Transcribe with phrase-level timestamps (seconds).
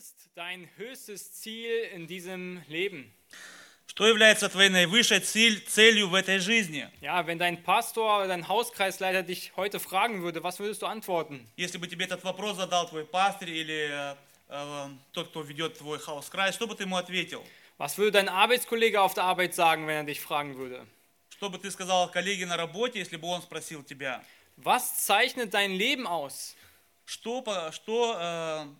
[0.00, 3.12] ist dein höchstes Ziel in diesem Leben?
[3.88, 6.86] Что является твоей наивысшей цель, целью в этой жизни?
[7.00, 11.46] Ja, wenn dein Pastor oder dein Hauskreisleiter dich heute fragen würde, was würdest du antworten?
[11.56, 14.14] Если бы тебе этот вопрос задал твой пастор или э,
[14.48, 17.42] э, тот, кто ведет твой хаус-край, что бы ты ему ответил?
[17.78, 20.86] Was würde dein Arbeitskollege auf der Arbeit sagen, wenn er dich fragen würde?
[21.30, 24.22] Что бы ты сказал коллеге на работе, если бы он спросил тебя?
[24.58, 26.54] Was zeichnet dein Leben aus?
[27.08, 28.66] Что, по- что э,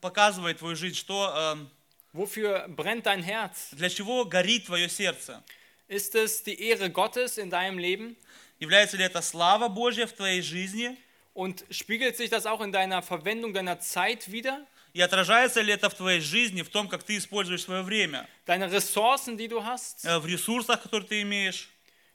[0.00, 0.96] показывает твою жизнь?
[0.96, 1.66] Что, э,
[2.14, 3.68] Wofür brennt dein Herz?
[3.72, 5.42] для чего горит твое сердце?
[5.88, 8.16] Ist es die Ehre Gottes in deinem Leben?
[8.60, 10.96] Является ли это слава Божья в твоей жизни?
[11.34, 14.66] Und spiegelt sich das auch in deiner Verwendung deiner Zeit wieder?
[14.94, 18.26] И отражается ли это в твоей жизни, в том, как ты используешь свое время?
[18.46, 20.04] Deine Ressourcen, die du hast?
[20.04, 21.68] Э, В ресурсах, которые ты имеешь?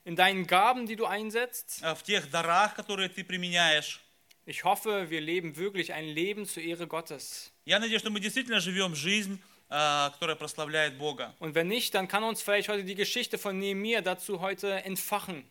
[0.05, 1.80] In deinen Gaben, die du einsetzt?
[1.81, 4.02] э, в тех дарах, которые ты применяешь?
[4.47, 7.51] Ich hoffe, wir leben wirklich ein Leben zur Ehre Gottes.
[7.66, 9.38] Я надеюсь, что мы действительно живем жизнь,
[9.69, 11.34] э, которая прославляет Бога.
[11.38, 15.44] Und wenn nicht, dann kann uns vielleicht heute die Geschichte von Nehemiah dazu heute entfachen.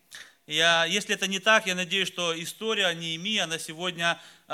[0.47, 4.53] Я, если это не так, я надеюсь, что история Неемии, она сегодня э,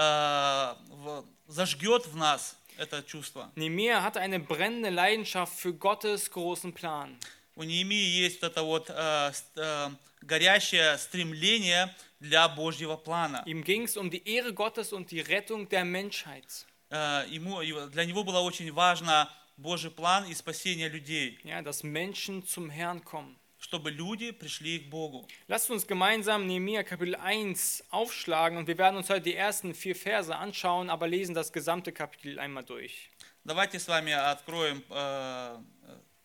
[0.90, 3.50] в- зажгет в нас это чувство.
[3.56, 7.16] Nehemiah hatte eine brennende Leidenschaft für Gottes großen Plan.
[7.56, 9.90] У Неемии есть вот это вот э, ст- э,
[10.22, 13.44] горящее стремление для Божьего плана.
[13.46, 16.66] Ihm ging es um die Ehre Gottes und die Rettung der Menschheit.
[16.90, 21.84] Э, ему, его- для него было очень важно Божий план и спасение людей, Ja, dass
[21.84, 23.36] Menschen zum Herrn kommen.
[23.60, 25.26] чтобы люди пришли к Богу.
[25.48, 29.96] Lasst uns gemeinsam Nehemiah Kapitel 1 aufschlagen und wir werden uns heute die ersten vier
[29.96, 33.10] Verse anschauen, aber lesen das gesamte Kapitel einmal durch.
[33.46, 35.58] Давайте с вами откроем э,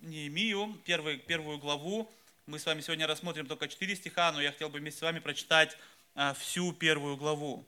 [0.00, 2.08] Неемию, первый- первую главу.
[2.45, 5.19] Мы с вами сегодня рассмотрим только четыре стиха, но я хотел бы вместе с вами
[5.19, 5.77] прочитать
[6.15, 7.65] э, всю первую главу.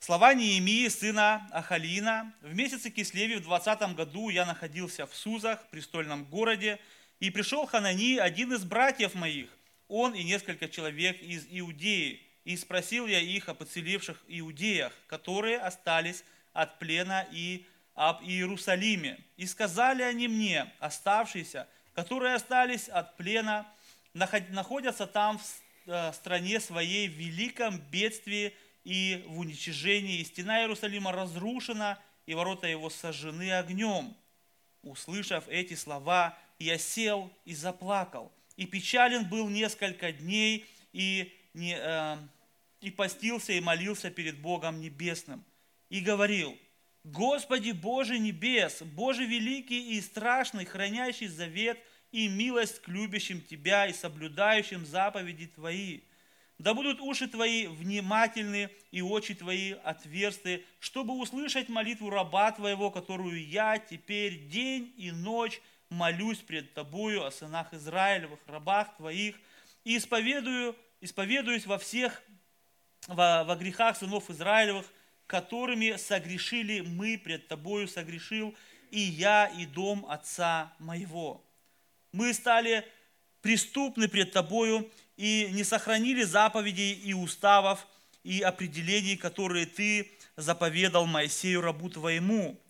[0.00, 2.34] Слова Неемии, сына Ахалина.
[2.40, 6.80] В месяце Кислеви в 20 году я находился в Сузах, престольном городе,
[7.20, 9.48] и пришел Ханани, один из братьев моих,
[9.86, 16.24] он и несколько человек из Иудеи, и спросил я их о поцеливших иудеях, которые остались
[16.52, 19.18] от плена и об Иерусалиме.
[19.36, 23.66] И сказали они мне, оставшиеся, которые остались от плена,
[24.14, 25.44] наход- находятся там в
[25.86, 28.54] э, стране своей в великом бедствии
[28.84, 34.14] и в уничижении, и стена Иерусалима разрушена, и ворота его сожжены огнем.
[34.82, 42.16] Услышав эти слова, я сел и заплакал, и печален был несколько дней, и, не, э,
[42.80, 45.44] и постился и молился перед Богом Небесным,
[45.88, 46.56] и говорил,
[47.04, 51.78] Господи Боже небес, Боже великий и страшный, хранящий завет
[52.12, 56.02] и милость к любящим Тебя и соблюдающим заповеди Твои.
[56.58, 63.48] Да будут уши Твои внимательны и очи Твои отверсты, чтобы услышать молитву раба Твоего, которую
[63.48, 69.34] я теперь день и ночь молюсь пред Тобою о сынах Израилевых, рабах Твоих,
[69.82, 72.22] и исповедую, исповедуюсь во всех
[73.08, 74.86] во, во грехах сынов Израилевых,
[75.32, 78.54] которыми согрешили мы пред Тобою, согрешил
[78.90, 81.42] и я, и дом отца моего.
[82.12, 82.86] Мы стали
[83.40, 87.86] преступны пред Тобою и не сохранили заповедей и уставов
[88.24, 92.60] и определений, которые Ты заповедал Моисею, рабу Твоему.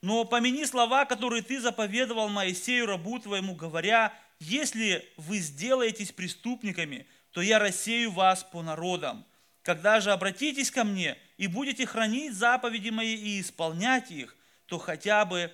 [0.00, 7.42] Но помяни слова, которые Ты заповедовал Моисею, рабу Твоему, говоря, если вы сделаетесь преступниками, то
[7.42, 9.26] я рассею вас по народам.
[9.66, 15.24] Когда же обратитесь ко мне и будете хранить заповеди мои и исполнять их, то хотя
[15.24, 15.50] бы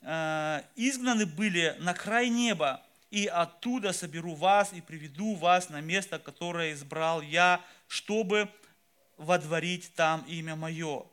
[0.00, 2.80] э, изгнаны были на край неба,
[3.10, 8.48] и оттуда соберу вас и приведу вас на место, которое избрал я, чтобы
[9.16, 11.04] водворить там имя мое.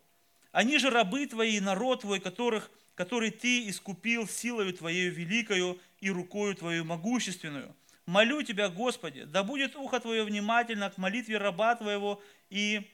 [0.52, 6.54] Они же рабы твои, народ твой, которых, который ты искупил силою твоею великою и рукою
[6.54, 7.76] твою могущественную.
[8.06, 12.88] Молю тебя, Господи, да будет ухо твое внимательно к молитве раба твоего и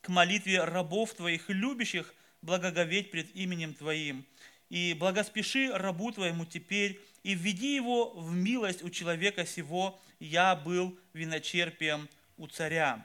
[0.00, 4.26] к молитве рабов твоих, любящих благоговеть пред именем твоим.
[4.68, 10.98] И благоспеши рабу твоему теперь, и введи его в милость у человека сего, я был
[11.12, 13.04] виночерпием у царя.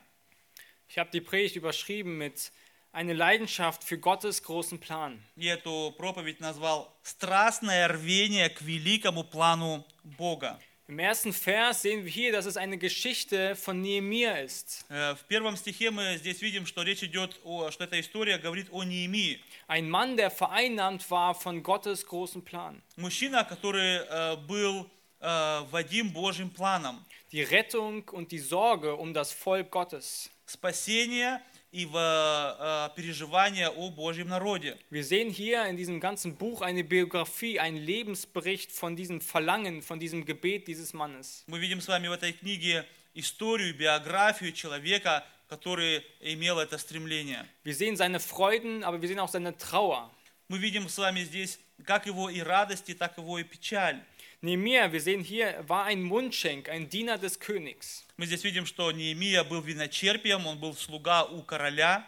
[0.90, 2.52] Ich habe die Predigt überschrieben mit
[2.94, 5.20] eine Leidenschaft für Gottes großen Plan.
[5.36, 10.60] Я эту проповедь назвал «Страстное рвение к великому плану Бога».
[10.89, 14.85] Im ersten Vers sehen wir hier, dass es eine Geschichte von Nehemiah ist.
[14.91, 18.67] Э, В первом стихе мы здесь видим, что речь идет о, что эта история говорит
[18.73, 19.41] о Неемии.
[19.69, 22.83] Ein Mann, der vereinnahmt war von Gottes großen Plan.
[22.97, 24.91] Мужчина, который э, был
[25.21, 27.05] э, Вадим Божьим планом.
[27.31, 30.29] Die Rettung und die Sorge um das Volk Gottes.
[30.47, 31.41] спасения
[31.73, 34.77] и в э, переживания о Божьем народе.
[34.91, 39.99] Wir sehen hier in diesem ganzen Buch eine Biografie, einen Lebensbericht von diesem Verlangen, von
[39.99, 41.45] diesem Gebet dieses Mannes.
[41.47, 47.47] Мы видим с вами в этой книге историю, биографию человека, который имел это стремление.
[47.65, 50.11] Wir sehen seine Freuden, aber wir sehen auch seine Trauer.
[50.49, 54.03] Мы видим с вами здесь как его и радости, так его и печаль.
[54.43, 58.05] Nehemiah, wir sehen hier, war ein Mundschenk, ein Diener des Königs.
[58.20, 62.08] Мы здесь видим, что Неемия был виночерпием, он был слуга у короля,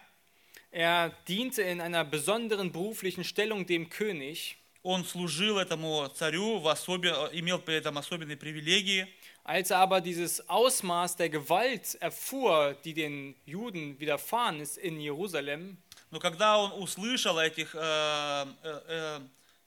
[0.72, 4.58] Er diente in einer besonderen beruflichen Stellung dem König.
[4.82, 9.08] он служил этому царю, в особе, имел при этом особенные привилегии.
[9.44, 15.78] Als er aber dieses Ausmaß der Gewalt erfuhr, die den Juden widerfahren ist in Jerusalem,
[16.10, 19.20] Но когда он услышал этих, э, э, э,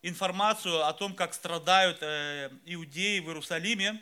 [0.03, 4.01] информацию о том, как страдают э, иудеи в Иерусалиме,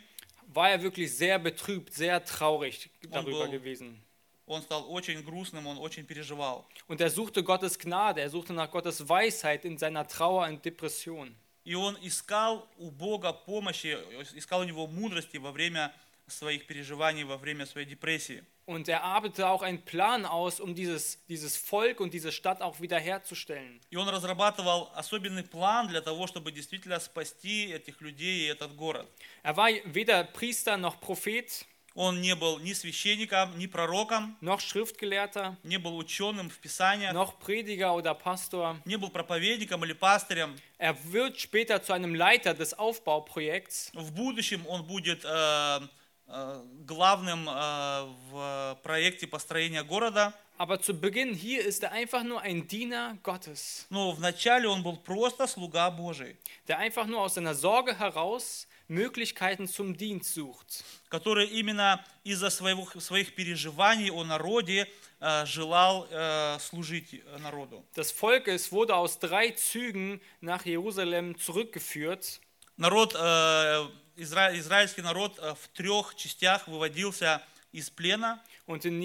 [0.52, 4.00] war er wirklich sehr betrübt, sehr traurig darüber был- gewesen.
[4.46, 6.64] он стал очень грустным, он очень переживал.
[6.88, 11.34] Und er suchte Gottes Gnade, er suchte nach Gottes Weisheit in seiner Trauer und Depression.
[11.64, 13.96] И он искал у Бога помощи,
[14.36, 15.92] искал у него мудрости во время
[16.28, 18.44] своих переживаний, во время своей депрессии.
[18.66, 22.80] Und er arbeitete auch einen Plan aus, um dieses, dieses Volk und diese Stadt auch
[22.80, 23.80] wiederherzustellen.
[23.90, 29.06] И он разрабатывал особенный план для того, чтобы действительно спасти этих людей и этот город.
[29.44, 31.64] Er war weder Priester noch Prophet
[31.96, 37.38] Он не был ни священником, ни пророком, noch Schriftgelehrter не был ученым в Писаниях, noch
[37.38, 38.76] Prediger oder Pastor.
[38.84, 40.54] не был проповедником или пастырем.
[40.76, 43.92] Er wird später zu einem Leiter des Aufbauprojekts.
[43.94, 45.88] В будущем он будет э, э,
[46.30, 50.34] главным э, в проекте построения города.
[50.58, 54.96] Aber zu Beginn hier ist er einfach nur ein Diener Gottes, Но вначале он был
[54.96, 56.36] просто слуга Божий,
[56.66, 60.82] der einfach nur aus seiner Sorge heraus Möglichkeiten zum Dienst sucht.
[61.10, 64.88] который именно из-за своего, своих переживаний о народе
[65.20, 67.84] э, желал э, служить э, народу.
[67.94, 72.40] Das Volk es wurde aus drei Zügen nach Jerusalem zurückgeführt.
[72.81, 73.87] Народ, э,
[74.17, 78.41] изра- израильский народ э, в трех частях выводился из плена.
[78.65, 78.99] Und in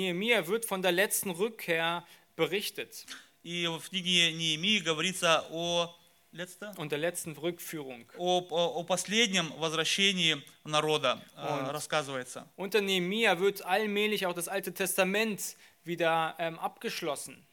[0.46, 2.02] wird von der letzten Rückkehr
[2.36, 3.04] berichtet
[3.42, 5.94] И в книге Неемии говорится о,
[6.32, 6.72] letzte?
[6.78, 8.06] und der letzten Rückführung.
[8.16, 12.48] о, о- о последнем возвращении народа, э, Und- рассказывается.
[12.56, 17.44] Unter Nehemia wird allmählich auch das Alte Testament wieder ähm, abgeschlossen.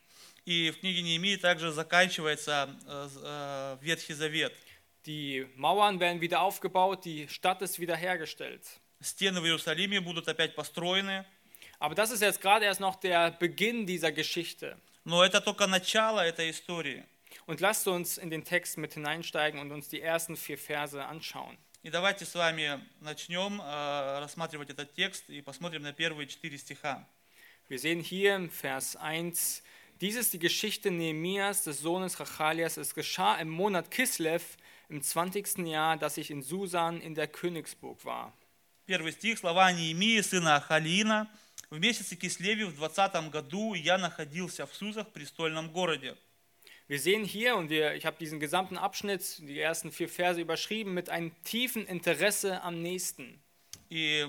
[0.45, 4.53] И в книге Неемии также заканчивается э, Ветхий Завет.
[5.06, 8.62] Die Mauern werden wieder aufgebaut, die Stadt ist wiederhergestellt.
[9.00, 11.24] Стены в Иерусалиме будут опять построены.
[11.78, 14.76] Aber das ist jetzt gerade erst noch der Beginn dieser Geschichte.
[15.04, 17.04] Но это только начало этой истории.
[17.46, 21.56] Und lasst uns in den Text mit hineinsteigen und uns die ersten vier Verse anschauen.
[21.84, 27.06] И давайте с вами начнем э, рассматривать этот текст и посмотрим на первые четыре стиха.
[27.68, 29.62] Wir sehen hier im Vers 1,
[30.00, 32.76] dies ist die Geschichte Nehemias, des Sohnes Rachalias.
[32.76, 34.56] Es geschah im Monat Kislev,
[34.88, 35.58] im 20.
[35.66, 38.32] Jahr, dass ich in Susan in der Königsburg war.
[38.86, 41.28] Первый стих, слова Неемии, сына Ахалина.
[41.70, 46.16] В месяце Кислеве в 20 году я находился в Сузах, престольном городе.
[46.88, 50.94] Wir sehen hier, und wir, ich habe diesen gesamten Abschnitt, die ersten vier Verse überschrieben,
[50.94, 53.38] mit einem tiefen Interesse am Nächsten.
[53.90, 54.26] И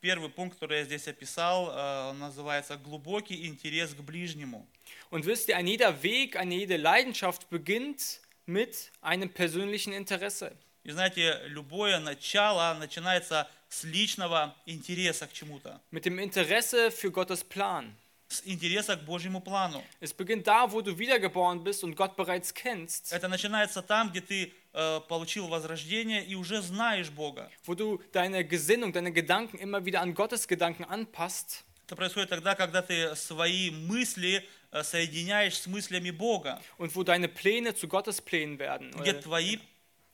[0.00, 4.66] первый пункт, который я здесь описал, э, он называется «Глубокий интерес к ближнему».
[5.10, 10.56] Und wisst ihr, ein jeder Weg, eine jede Leidenschaft beginnt mit einem persönlichen Interesse.
[10.84, 17.44] И знаете, любое начало начинается с личного интереса к чему-то, Mit dem Interesse für Gottes
[17.44, 17.92] Plan.
[18.30, 19.82] с интереса к Божьему плану.
[20.00, 24.20] Es beginnt da, wo du wiedergeboren bist und Gott bereits kennst, Это начинается там, где
[24.20, 27.50] ты э, получил возрождение и уже знаешь Бога.
[27.66, 32.54] wo du deine Gesinnung, deine Gedanken immer wieder an Gottes Gedanken anpasst Это происходит тогда,
[32.54, 38.20] когда ты свои мысли э, соединяешь с мыслями Бога, und wo deine Pläne zu Gottes
[38.20, 38.90] Plänen werden.
[38.92, 39.58] где Oder, твои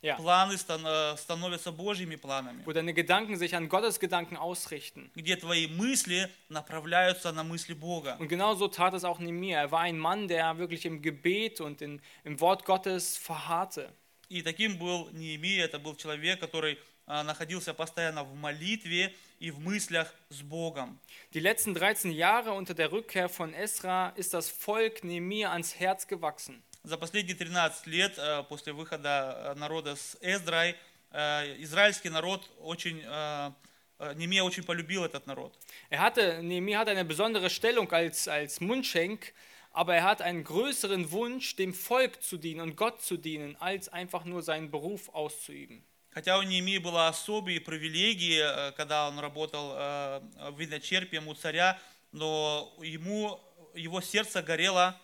[0.02, 5.10] ja, планы стан- э, становятся Божьими планами, wo deine Gedanken sich an Gottes Gedanken ausrichten.
[5.14, 8.16] где твои мысли направляются на мысли Бога.
[8.18, 9.60] Und genau so tat es auch Nehemiah.
[9.62, 13.90] Er war ein Mann, der wirklich im Gebet und in, im Wort Gottes verharrte.
[14.28, 19.58] И таким был Неемия, это был человек, который а, находился постоянно в молитве и в
[19.60, 20.98] мыслях с Богом.
[21.32, 26.06] Die letzten 13 Jahre unter der Rückkehr von Esra ist das Volk Nehemiah ans Herz
[26.06, 26.62] gewachsen.
[26.82, 30.76] За последние 13 лет э, после выхода э, народа с Эздрой,
[31.12, 33.50] э, израильский народ очень, э,
[33.98, 35.54] э, Неемия очень полюбил этот народ.
[35.90, 39.32] Er hatte, Nehemiah hatte eine besondere Stellung als, als Mundschenk,
[39.72, 43.88] aber er hat einen größeren Wunsch, dem Volk zu dienen und Gott zu dienen, als
[43.88, 45.84] einfach nur seinen Beruf auszuüben.
[46.19, 50.21] Хотя у Неемии были особые привилегии, э, когда он работал э,
[50.57, 51.79] виночерпием у царя,
[52.11, 53.39] но ему,
[53.73, 54.99] его сердце горело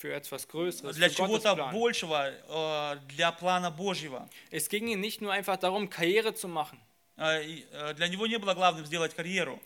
[0.00, 4.26] для чего-то большего, э, для плана Божьего.
[4.50, 6.80] Es ging ihm nicht nur einfach darum, Karriere zu machen.
[7.18, 9.60] Для него не было главным сделать карьеру.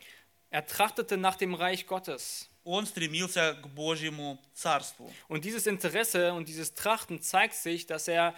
[0.50, 2.49] Er trachtete nach dem Reich Gottes.
[2.64, 5.12] Он стремился к Божьему Царству.
[5.28, 8.35] Und dieses Interesse und dieses Trachten zeigt sich, dass er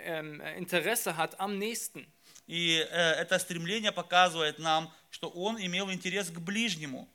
[0.00, 2.06] ähm, Interesse hat am Nächsten.
[2.46, 7.08] И э, это стремление показывает нам, что он имел интерес к ближнему.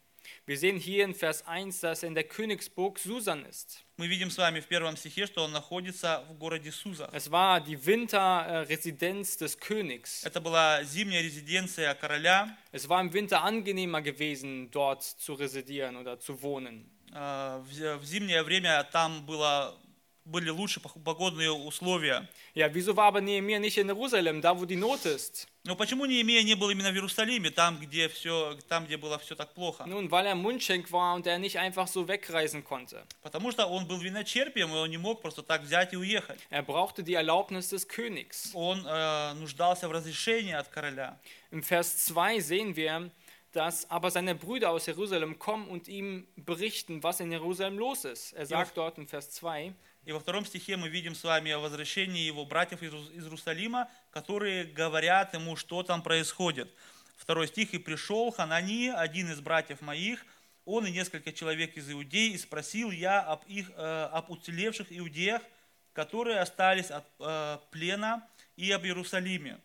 [0.47, 3.83] Wir sehen hier in Vers 1, dass er in der Königsburg Susan ist.
[3.97, 7.13] Мы видим с вами в первом стихе, что он находится в городе Сузах.
[7.13, 10.23] Es war die Winterresidenz des Königs.
[10.25, 12.57] Это была зимняя резиденция короля.
[12.71, 16.89] Es war im Winter angenehmer gewesen, dort zu residieren oder zu wohnen.
[17.13, 19.77] Э, В в зимнее время там было,
[20.26, 22.28] были лучше погодные условия.
[22.54, 25.46] Ja, wieso war aber Nehemiah nicht in Jerusalem, da wo die Not ist?
[25.64, 29.34] Но почему Неемия не был именно в Иерусалиме, там, где, все, там, где было все
[29.34, 29.84] так плохо?
[29.84, 33.04] Nun, weil er Mundschenk war und er nicht einfach so wegreisen konnte.
[33.22, 36.40] Потому что он был виночерпием, и он не мог просто так взять и уехать.
[36.50, 38.50] Er brauchte die Erlaubnis des Königs.
[38.54, 41.18] Он э, нуждался в разрешении от короля.
[41.50, 43.10] Im Vers 2 sehen wir,
[43.52, 48.34] dass aber seine Brüder aus Jerusalem kommen und ihm berichten, was in Jerusalem los ist.
[48.34, 49.72] Er sagt dort im Vers 2,
[50.06, 53.24] И во втором стихе мы видим с вами о возвращении его братьев из Иерус- из
[53.24, 56.72] Иерусалима, которые говорят ему, что там происходит.
[57.16, 57.74] Второй стих.
[57.74, 60.24] «И пришел Ханани, один из братьев моих,
[60.64, 65.42] он и несколько человек из Иудеи, и спросил я об, их, э, об уцелевших иудеях,
[65.92, 68.24] которые остались от э, плена,
[68.56, 69.58] и об Иерусалиме».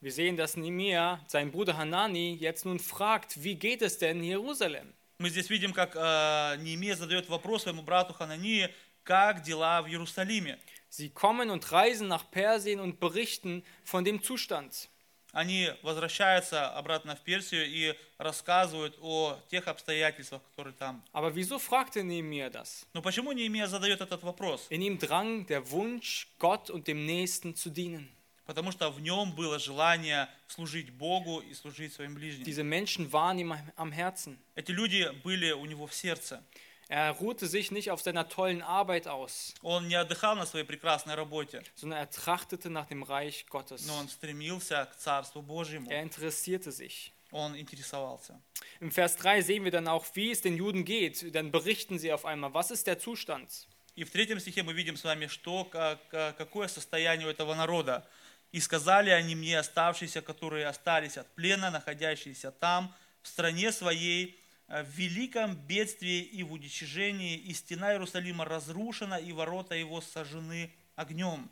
[0.00, 4.94] wir sehen, dass Nehemiah, sein Bruder Hanani, jetzt nun fragt, wie geht es denn Jerusalem?
[5.20, 8.72] Мы здесь видим, как э, задает вопрос своему брату Ханании,
[9.07, 10.59] как дела в Иерусалиме.
[10.89, 14.89] Sie kommen und reisen nach Persien und berichten von dem Zustand.
[15.33, 21.03] Они возвращаются обратно в Персию и рассказывают о тех обстоятельствах, которые там.
[21.11, 22.85] Aber wieso fragte Nehemiah das?
[22.93, 24.67] Но почему Неемия задает этот вопрос?
[24.69, 28.07] In ihm drang der Wunsch, Gott und dem Nächsten zu dienen.
[28.45, 32.43] Потому что в нем было желание служить Богу и служить своим ближним.
[32.43, 34.37] Diese Menschen waren ihm am Herzen.
[34.53, 36.43] Эти люди были у него в сердце.
[36.88, 41.14] Er ruhte sich nicht auf seiner tollen Arbeit aus, Он не отдыхал на своей прекрасной
[41.14, 43.86] работе, sondern er trachtete nach dem Reich Gottes.
[43.86, 45.90] но он стремился к Царству Божьему.
[45.90, 47.12] Er interessierte sich.
[47.30, 48.40] Он интересовался.
[48.80, 51.34] Im Vers 3 sehen wir dann auch, wie es den Juden geht.
[51.34, 53.66] Dann berichten sie auf einmal, was ist der Zustand?
[53.94, 58.06] И в третьем стихе мы видим с вами, что, как, какое состояние у этого народа.
[58.50, 64.89] «И сказали они мне, оставшиеся, которые остались от плена, находящиеся там, в стране своей, в
[64.95, 71.49] великом бедствии и в уничижении, и стена Иерусалима разрушена, и ворота его сожжены огнем».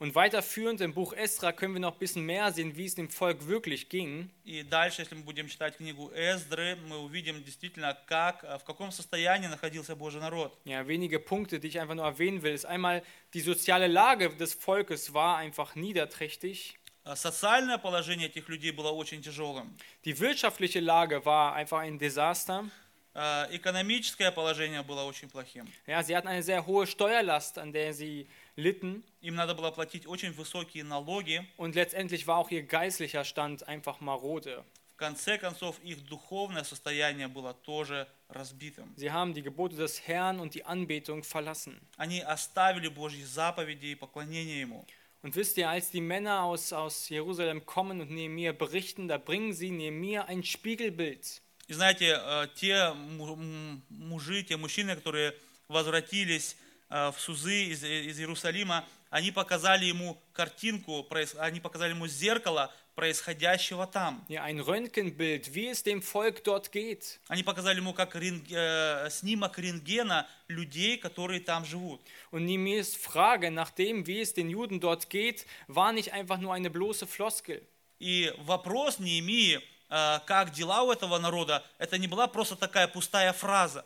[0.00, 3.10] Und weiterführend im Buch Esra können wir noch ein bisschen mehr sehen, wie es dem
[3.10, 4.30] Volk wirklich ging.
[4.44, 8.92] И дальше, если мы будем читать книгу Эздры, мы увидим действительно, как, э, в каком
[8.92, 10.56] состоянии находился Божий народ.
[10.64, 13.02] Ja, wenige Punkte, die ich einfach nur erwähnen will, ist einmal
[13.34, 16.78] die soziale Lage des Volkes war einfach niederträchtig.
[17.05, 19.75] Э, Социальное положение этих людей было очень тяжелым.
[20.05, 22.69] Die wirtschaftliche Lage war einfach ein Desaster.
[23.13, 25.67] Э, Экономическое положение было очень плохим.
[25.85, 29.03] Ja, sie hatten eine sehr hohe Steuerlast, an der sie litten.
[29.21, 31.45] Им надо было платить очень высокие налоги.
[31.57, 34.63] Und letztendlich war auch ihr geistlicher Stand einfach marode.
[34.93, 38.93] В конце концов, их духовное состояние было тоже разбитым.
[38.95, 41.81] Sie haben die Gebote des Herrn und die Anbetung verlassen.
[41.97, 44.85] Они оставили Божьи заповеди и поклонение Ему.
[45.22, 49.52] Und wisst ihr, als die Männer aus, aus Jerusalem kommen und Nehemiah berichten, da bringen
[49.52, 51.40] sie Nehemiah ein Spiegelbild.
[51.66, 55.34] И знаете, э, те му- м- мужи, те мужчины, которые
[55.68, 56.56] возвратились
[56.90, 62.72] э, в Сузы из, из Иерусалима, они показали ему картинку, проис- они показали ему зеркало
[62.95, 64.23] происходящего там.
[64.27, 67.19] Ja, ein Röntgenbild, wie es dem Volk dort geht.
[67.27, 72.01] Они показали ему как рентг- э, снимок рентгена людей, которые там живут.
[72.31, 76.53] Und Nehemiahs Frage nach dem, wie es den Juden dort geht, war nicht einfach nur
[76.53, 77.61] eine bloße Floskel.
[77.99, 79.59] И вопрос Неемии,
[79.89, 83.85] э, как дела у этого народа, это не была просто такая пустая фраза.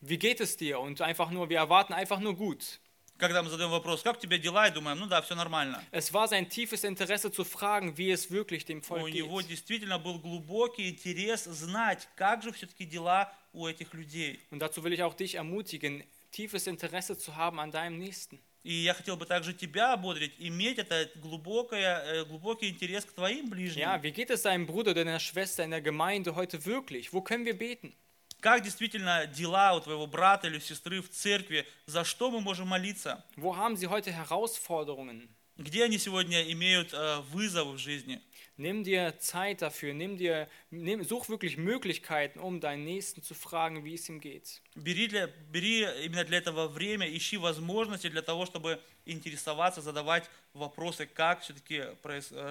[0.00, 0.78] Wie geht es dir?
[0.78, 2.78] Und einfach nur, wir erwarten einfach nur gut.
[3.17, 5.81] Когда мы задаем вопрос, как у тебя дела, и думаем, ну да, все нормально.
[5.91, 9.47] Es war sein tiefes Interesse zu fragen, wie es wirklich dem У Volk него geht.
[9.49, 14.39] действительно был глубокий интерес знать, как же все-таки дела у этих людей.
[14.49, 18.39] Und dazu will ich auch dich ermutigen, tiefes Interesse zu haben an deinem Nächsten.
[18.63, 23.49] И я хотел бы также тебя ободрить, иметь это глубокое, э, глубокий интерес к твоим
[23.49, 23.81] ближним.
[23.81, 27.11] Ja, wie geht es deinem Bruder oder deiner Schwester in der Gemeinde heute wirklich?
[27.13, 27.93] Wo können wir beten?
[28.40, 33.24] Как действительно дела у твоего брата или сестры в церкви, за что мы можем молиться?
[33.36, 35.28] Wo haben sie heute Herausforderungen?
[35.56, 38.20] Где они сегодня имеют э, вызов в жизни?
[38.56, 43.84] Nimm dir Zeit dafür, nimm dir, nimm, such wirklich Möglichkeiten, um deinen Nächsten zu fragen,
[43.84, 44.62] wie es ihm geht.
[44.76, 51.06] Бери, для, бери именно для этого время, ищи возможности для того, чтобы интересоваться, задавать вопросы,
[51.06, 51.86] как все-таки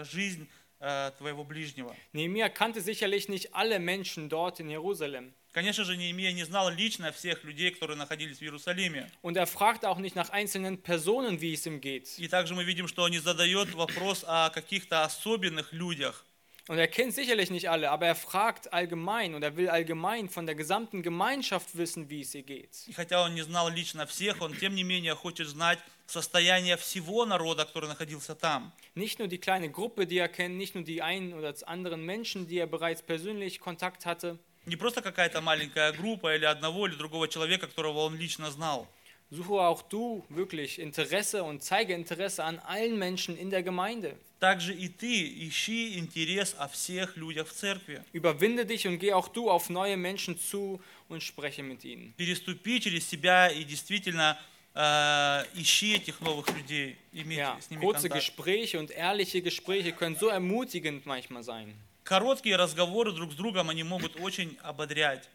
[0.03, 0.49] жизнь
[0.81, 1.95] э, твоего ближнего.
[2.11, 5.33] Nehemiah kannte sicherlich nicht alle Menschen dort in Jerusalem.
[5.57, 9.09] Конечно же, Неемия не знал лично всех людей, которые находились в Иерусалиме.
[9.23, 12.19] Und er fragte auch nicht nach einzelnen Personen, wie es ihm geht.
[12.19, 16.23] И также мы видим, что он не задает вопрос о каких-то особенных людях.
[16.67, 20.45] Und er kennt sicherlich nicht alle, aber er fragt allgemein und er will allgemein von
[20.45, 22.83] der gesamten Gemeinschaft wissen, wie es ihr geht.
[22.85, 27.25] И хотя он не знал лично всех, он тем не менее хочет знать состояние всего
[27.25, 28.73] народа, который находился там.
[28.93, 32.45] Nicht nur die kleine Gruppe, die er kennt, nicht nur die einen oder anderen Menschen,
[32.45, 34.37] die er bereits persönlich Kontakt hatte.
[34.66, 38.86] Не просто какая-то маленькая группа или одного или другого человека, которого он лично знал.
[39.30, 44.14] Suche auch du wirklich Interesse und zeige Interesse an allen Menschen in der Gemeinde.
[44.40, 48.02] Также и ты ищи интерес о всех людях в церкви.
[48.12, 52.12] Überwinde dich und geh auch du auf neue Menschen zu und spreche mit ihnen.
[52.18, 54.38] Переступи через себя и действительно
[54.74, 58.16] äh, ищи этих новых людей, иметь Ja, с ними kurze контакт.
[58.26, 61.74] Gespräche und ehrliche Gespräche können so ermutigend manchmal sein.
[62.07, 65.27] Короткие разговоры друг с другом, они могут очень ободрять.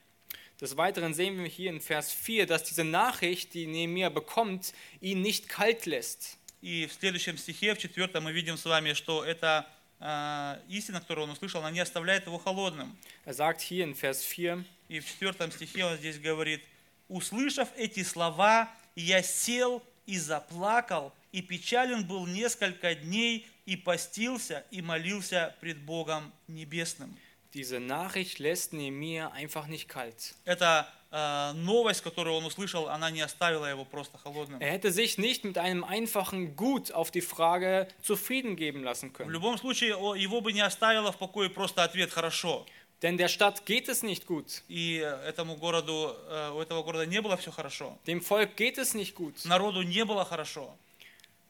[0.59, 5.21] Des Weiteren sehen wir hier in Vers 4, dass diese Nachricht, die Nehemiah bekommt, ihn
[5.21, 6.39] nicht kalt lässt.
[6.63, 9.69] И в следующем стихе, в четвертом, мы видим с вами, что эта
[10.01, 12.97] э, истина, которую он услышал, она не оставляет его холодным.
[13.27, 16.65] Er sagt hier in Vers 4, И в четвертом стихе он здесь говорит,
[17.09, 24.83] «Услышав эти слова, я сел и заплакал, и печален был несколько дней, и постился, и
[24.83, 27.17] молился пред Богом Небесным».
[27.55, 30.35] diese Nachricht lässt Nehemiah einfach nicht kalt.
[30.45, 34.61] Эта э, новость, которую он услышал, она не оставила его просто холодным.
[34.61, 39.13] Er hätte sich nicht mit einem einfachen Gut auf die Frage zufrieden geben lassen В
[39.13, 39.31] können.
[39.31, 42.67] любом случае, его бы не оставило в покое просто ответ «хорошо».
[43.03, 44.63] Denn der Stadt geht es nicht gut.
[44.69, 44.95] И
[45.27, 47.99] этому городу, э, у этого города не было все хорошо.
[48.07, 49.35] Dem Volk geht es nicht gut.
[49.45, 50.75] Народу не было хорошо.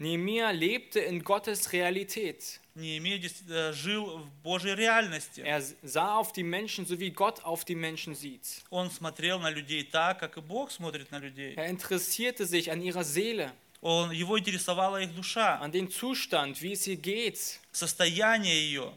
[0.01, 2.60] Nehemiah lebte in Gottes Realität.
[2.75, 5.41] Неемия дес- э, жил в Божьей реальности.
[5.41, 8.62] Er sah auf die Menschen, so wie Gott auf die Menschen sieht.
[8.69, 11.55] Он смотрел на людей так, как и Бог смотрит на людей.
[11.55, 16.73] Er interessierte sich an ihrer Seele, Он, его интересовала их душа, an den Zustand, wie
[16.73, 17.60] es ihr geht.
[17.71, 18.93] состояние ее.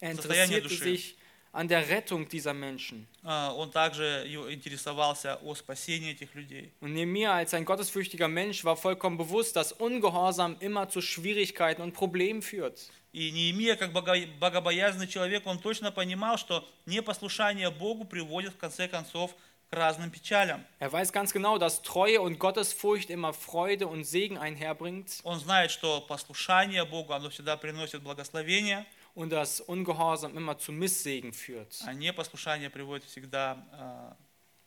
[0.00, 0.84] Er Состояние interessierte души.
[0.84, 1.14] sich
[1.54, 3.08] an der Rettung dieser Menschen.
[3.24, 6.70] А, Он также его интересовался о спасении этих людей.
[6.80, 11.92] Und Nehemiah als ein gottesfürchtiger Mensch war vollkommen bewusst, dass Ungehorsam immer zu Schwierigkeiten und
[11.92, 12.90] Problemen führt.
[13.12, 18.86] И Неемия, как бого- богобоязненный человек, он точно понимал, что непослушание Богу приводит в конце
[18.86, 19.34] концов
[19.68, 20.64] к разным печалям.
[20.78, 25.72] Er weiß ganz genau, dass Treue und Gottesfurcht immer Freude und Segen einherbringt Он знает,
[25.72, 31.92] что послушание Богу, оно всегда приносит благословение, und dass Ungehorsam immer zu Misssegen führt, а
[31.92, 34.16] непослушание приводит всегда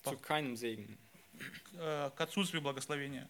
[0.04, 0.98] zu keinem Segen.
[1.34, 3.28] э, к, э, к отсутствию благословения.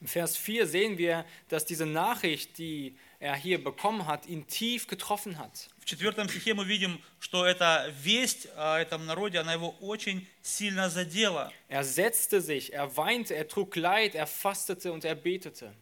[0.00, 4.86] In Vers 4 sehen wir, dass diese Nachricht, die er hier bekommen hat, ihn tief
[4.86, 5.68] getroffen hat.
[5.80, 10.90] В четвертом стихе мы видим, что эта весть о этом народе, она его очень сильно
[10.90, 11.50] задела.
[11.68, 15.72] Er setzte sich, er weinte, er trug Leid, er fastete und er betete.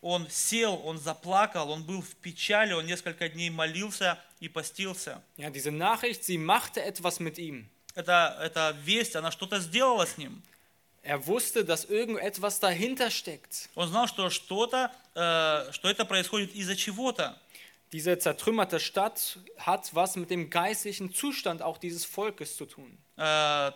[0.00, 5.22] Он сел, он заплакал, он был в печали, он несколько дней молился и постился.
[5.36, 7.68] Ja, diese Nachricht, sie machte etwas mit ihm.
[7.94, 10.42] Эта, эта весть, она что-то сделала с ним.
[11.02, 13.68] Er wusste, dass irgendetwas dahinter steckt.
[13.74, 17.38] Он знал, что что-то, э, что это происходит из-за чего-то.
[17.92, 22.98] Diese zertrümmerte Stadt hat was mit dem geistlichen Zustand auch dieses Volkes zu tun.
[23.16, 23.72] Э,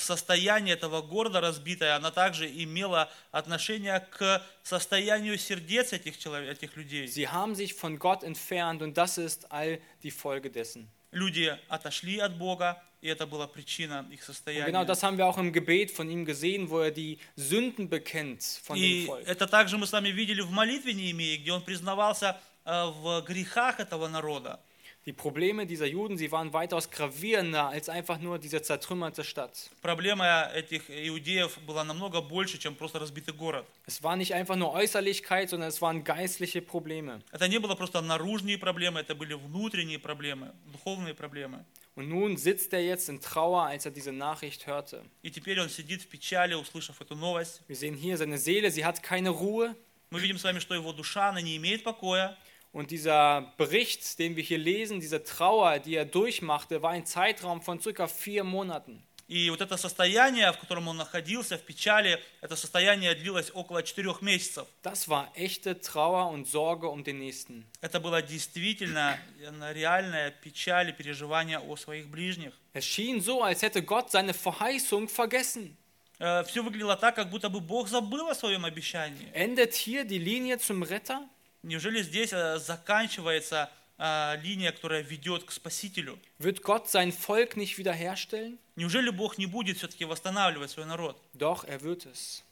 [0.00, 7.06] состояние этого города разбитое, она также имела отношение к состоянию сердец этих, человек, этих людей.
[7.06, 10.88] Sie haben sich von Gott entfernt und das ist all die Folge dessen.
[11.10, 14.66] Люди отошли от Бога, и это была причина их Und состояния.
[14.66, 18.42] genau das haben wir auch im Gebet von ihm gesehen, wo er die Sünden bekennt
[18.62, 19.26] von dem И Volk.
[19.26, 23.80] это также мы с вами видели в молитве Неемии, где он признавался э, в грехах
[23.80, 24.60] этого народа.
[25.07, 29.69] Die Probleme dieser Juden, sie waren weitaus gravierender als einfach nur diese zertrümmerte Stadt.
[29.81, 33.65] Проблема этих иудеев была намного больше, чем просто разбитый город.
[33.85, 37.21] Es war nicht einfach nur Äußerlichkeit, sondern es waren geistliche Probleme.
[37.31, 41.65] Это не было просто наружные проблемы, это были внутренние проблемы, духовные проблемы.
[41.95, 45.03] Und nun sitzt er jetzt in Trauer, als er diese Nachricht hörte.
[45.21, 47.61] И теперь он сидит в печали, услышав эту новость.
[47.67, 49.75] Wir sehen hier seine Seele, sie hat keine Ruhe.
[50.09, 52.37] Мы видим с вами, что его душа, она не имеет покоя.
[52.77, 57.61] Und dieser Bericht, den wir hier lesen, diese Trauer, die er durchmachte, war ein Zeitraum
[57.61, 59.03] von circa vier Monaten.
[59.27, 64.21] И вот это состояние, в котором он находился, в печали, это состояние длилось около четырех
[64.21, 64.67] месяцев.
[64.83, 67.65] Das war echte Trauer und Sorge um den Nächsten.
[67.81, 72.53] Это была действительно э, реальная печаль и переживание о своих ближних.
[72.73, 75.77] Es schien so, als hätte Gott seine Verheißung vergessen.
[76.19, 79.27] Все выглядело так, как будто бы Бог забыл о своем обещании.
[79.33, 81.27] Endet hier die Linie zum Retter?
[81.68, 86.18] Неужели здесь э, заканчивается э, линия, которая ведет к Спасителю?
[86.38, 88.58] Wird Gott sein Volk nicht wiederherstellen?
[88.74, 91.20] Неужели Бог не будет все-таки восстанавливать свой народ?
[91.34, 92.42] Doch, er wird es.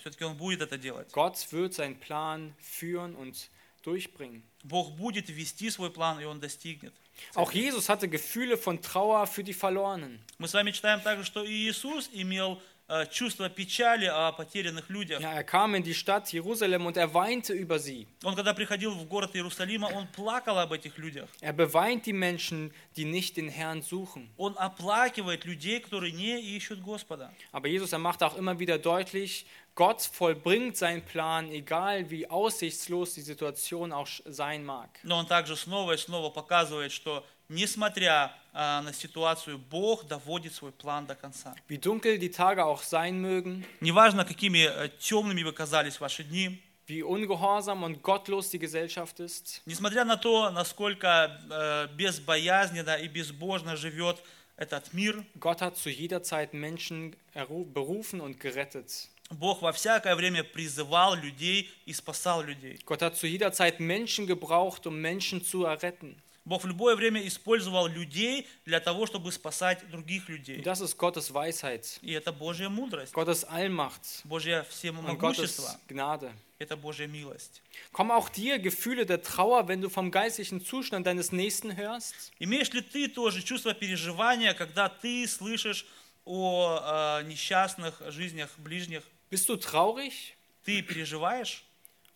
[0.00, 1.08] Все-таки Он будет это делать.
[1.12, 3.48] Gott wird seinen Plan führen und
[3.84, 4.42] durchbringen.
[4.64, 6.94] Бог будет вести свой план, и Он достигнет.
[7.36, 10.20] Auch Jesus hatte Gefühle von Trauer für die Verlorenen.
[10.38, 12.60] Мы с вами читаем также, что и Иисус имел
[13.09, 15.21] чувство печали о потерянных людях.
[15.21, 18.07] Ja, er kam in die Stadt Jerusalem und er weinte über sie.
[18.23, 21.29] Он, когда приходил в город Иерусалима, он плакал об этих людях.
[21.39, 24.29] Er beweint die Menschen, die nicht den Herrn suchen.
[24.37, 27.31] Он оплакивает людей, которые не ищут Господа.
[27.51, 33.13] Aber Jesus, er macht auch immer wieder deutlich, Gott vollbringt seinen Plan, egal wie aussichtslos
[33.13, 34.89] die Situation auch sein mag.
[35.03, 40.72] Но он также снова и снова показывает, что несмотря а, на ситуацию, Бог доводит свой
[40.72, 41.54] план до конца.
[41.68, 46.62] Wie dunkel die Tage auch sein mögen, Неважно, какими э, темными вы казались ваши дни,
[46.86, 53.76] wie ungehorsam und gottlos die Gesellschaft ist, несмотря на то, насколько э, безбоязненно и безбожно
[53.76, 54.22] живет
[54.56, 59.10] этот мир, Gott hat zu jeder Zeit Menschen berufen und gerettet.
[59.30, 62.78] Бог во всякое время призывал людей и спасал людей.
[62.86, 66.22] Gott hat zu jeder Zeit Menschen gebraucht, um Menschen zu erretten.
[66.46, 70.62] Бог в любое время использовал людей для того, чтобы спасать других людей.
[70.62, 76.32] Das ist Gottes Weisheit, И это Божья мудрость, Gottes Allmacht Божье всемогущество, Gottes Gnade.
[76.60, 77.62] это Божья милость.
[77.92, 82.14] Kommen auch dir Gefühle der Trauer, wenn du vom geistlichen Zustand deines Nächsten hörst?
[82.38, 85.84] Имеешь ли ты тоже чувство переживания, когда ты слышишь
[86.24, 89.02] о э, несчастных жизнях ближних?
[89.32, 91.65] Bist du traurig Ты переживаешь?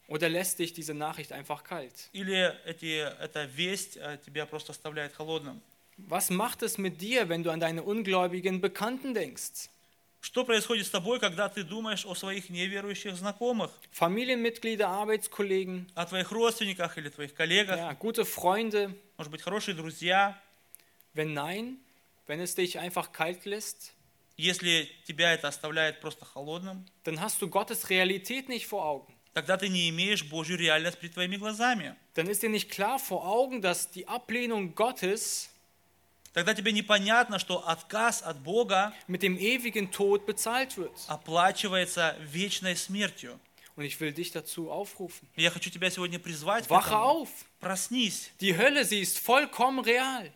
[0.10, 2.10] oder lässt dich diese Nachricht einfach kalt?
[2.14, 5.62] Или эти, эта весть э, тебя просто оставляет холодным?
[5.98, 9.70] Was macht es mit dir, wenn du an deine ungläubigen Bekannten denkst?
[10.22, 16.32] Что происходит с тобой, когда ты думаешь о своих неверующих знакомых, Familienmitglieder, Arbeitskollegen, о твоих
[16.32, 18.96] родственниках или твоих коллегах, ja, gute Freunde?
[19.18, 20.36] может быть, хорошие друзья?
[21.14, 21.78] Wenn nein,
[22.28, 23.94] wenn es dich einfach kalt lässt,
[24.38, 29.14] Если тебя это оставляет просто холодным, dann hast du Gottes Realität nicht vor Augen.
[29.33, 31.95] Тогда ты не имеешь Божью реальность перед твоими глазами.
[32.15, 35.51] Dann ist dir nicht klar vor Augen, dass die Ablehnung Gottes
[36.33, 40.93] Тогда тебе непонятно, что отказ от Бога mit dem ewigen Tod bezahlt wird.
[41.09, 43.41] оплачивается вечной смертью.
[43.77, 45.27] Und ich will dich dazu aufrufen.
[45.37, 47.29] Я хочу тебя сегодня призвать Wache auf!
[47.61, 48.31] Проснись.
[48.41, 50.31] Die Hölle, sie ist vollkommen real.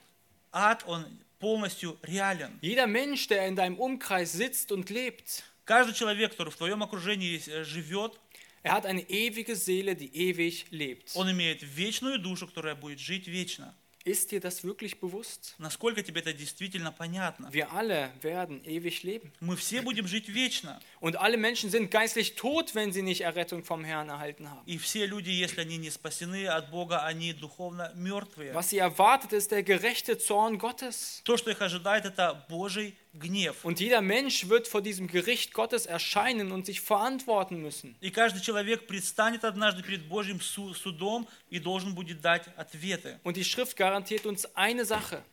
[0.50, 1.04] Ад, он
[1.38, 2.58] полностью реален.
[2.60, 7.40] Jeder Mensch, der in deinem Umkreis sitzt und lebt, Каждый человек, который в твоем окружении
[7.46, 8.18] э, живет,
[8.63, 11.11] er hat eine ewige Seele, die ewig lebt.
[11.15, 13.73] он имеет вечную душу, которая будет жить вечно.
[14.05, 15.55] Ist dir das wirklich bewusst?
[15.57, 17.49] Насколько тебе это действительно понятно?
[17.51, 19.33] Wir alle werden ewig leben.
[19.41, 20.79] Мы все будем жить вечно.
[21.01, 24.63] Und alle Menschen sind geistlich tot, wenn sie nicht Errettung vom Herrn erhalten haben.
[24.65, 28.53] И все люди, если они не спасены от Бога, они духовно мертвые.
[28.53, 31.21] Was sie erwartet, ist der gerechte Zorn Gottes.
[31.25, 33.63] То, что их ожидает, это Божий гнев.
[33.63, 37.95] Und jeder Mensch wird vor diesem Gericht Gottes erscheinen und sich verantworten müssen.
[38.01, 43.19] И каждый человек предстанет однажды перед Божьим су- судом и должен будет дать ответы.
[43.23, 45.23] Und die Schrift garantiert uns eine Sache.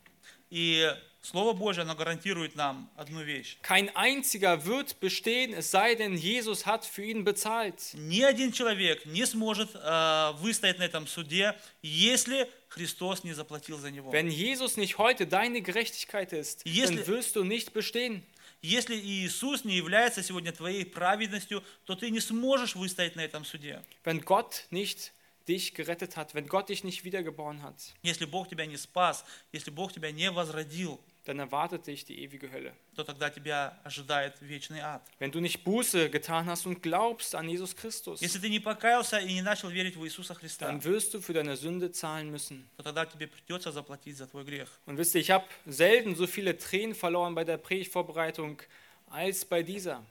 [0.51, 0.89] И
[1.23, 3.59] Слово Божье, оно гарантирует нам одну вещь.
[3.63, 7.95] Kein einziger wird bestehen, es sei denn, Jesus hat für ihn bezahlt.
[7.95, 13.92] Ни один человек не сможет э, выстоять на этом суде, если Христос не заплатил за
[13.92, 14.12] него.
[14.12, 18.24] Wenn Jesus nicht heute deine Gerechtigkeit ist, Если- dann wirst du nicht bestehen.
[18.62, 23.84] Если Иисус не является сегодня твоей праведностью, то ты не сможешь выстоять на этом суде.
[24.06, 25.12] Wenn Gott nicht
[25.50, 29.70] dich gerettet hat, wenn Gott dich nicht wiedergeboren hat, Если Бог тебя не спас, если
[29.72, 32.73] Бог тебя не возродил, dann erwartet dich die ewige Hölle.
[32.95, 35.03] то тогда тебя ожидает вечный ад.
[35.19, 39.19] Wenn du nicht Buße getan hast und glaubst an Jesus Christus, Если ты не покаялся
[39.19, 42.69] и не начал верить в Иисуса Христа, dann wirst du für deine Sünde zahlen müssen.
[42.77, 44.69] то тогда тебе придется заплатить за твой грех.
[44.87, 48.63] Und wisst ihr, ich habe selten so viele Tränen verloren bei der Predigtvorbereitung
[49.11, 50.05] als bei dieser.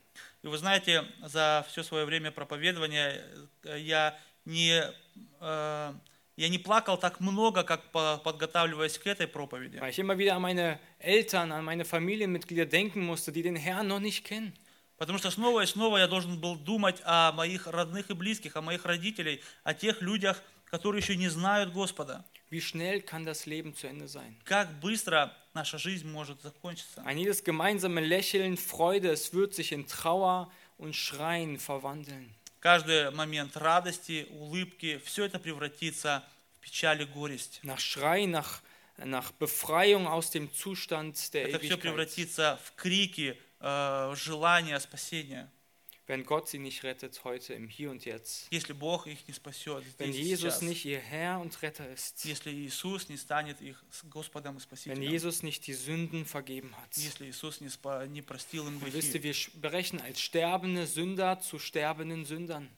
[0.44, 3.26] И вы знаете, за все свое время проповедования
[3.63, 4.84] э, я не,
[5.41, 5.94] э,
[6.40, 9.79] я не плакал так много, как по- подготавливаясь к этой проповеди.
[9.79, 13.88] Weil ich immer wieder an meine Eltern, an meine Familienmitglieder denken musste, die den Herrn
[13.88, 14.55] noch nicht kennen.
[14.96, 18.62] Потому что снова и снова я должен был думать о моих родных и близких, о
[18.62, 22.24] моих родителей, о тех людях, которые еще не знают Господа.
[22.50, 24.37] Wie schnell kann das Leben zu Ende sein?
[24.44, 27.03] Как быстро наша жизнь может закончиться.
[27.05, 32.35] Ein jedes gemeinsame Lächeln, Freude, es wird sich in Trauer und Schreien verwandeln.
[32.61, 36.23] Каждый момент радости, улыбки, все это превратится
[36.59, 37.61] в печаль и горесть.
[37.62, 38.61] Nach Schrei, nach,
[38.99, 41.81] nach Befreiung aus dem Zustand der Это все Ewigkeit.
[41.81, 45.51] превратится в крики, э, желания спасения.
[46.10, 48.48] Wenn Gott sie nicht rettet heute im Hier und Jetzt.
[48.52, 50.62] Если Бог их не спасет Wenn здесь и Jesus сейчас.
[50.62, 52.24] nicht ihr Herr und Retter ist.
[52.26, 55.02] Если Иисус не станет их с Господом и Wenn Спасителем.
[55.02, 56.96] Jesus nicht die Sünden vergeben hat.
[56.96, 59.24] Если Иисус не, спа- не простил им Und wisst ihr, грехи.
[59.24, 62.70] wir sprechen als sterbende Sünder zu sterbenden Sündern.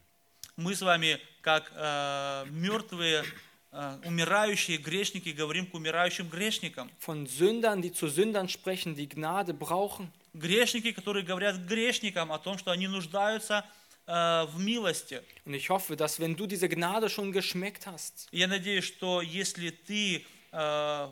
[0.55, 3.25] Мы с вами, как э, мертвые,
[3.73, 6.89] э, умирающие грешники, говорим к умирающим грешникам.
[6.99, 10.13] Von Sündern, die zu Sündern sprechen, die Gnade brauchen.
[10.34, 13.64] Грешники, которые говорят грешникам о том, что они нуждаются
[14.06, 15.22] э, в милости.
[15.44, 19.70] Und ich hoffe, dass wenn du diese Gnade schon geschmeckt hast, Я надеюсь, что если
[19.70, 21.08] ты э,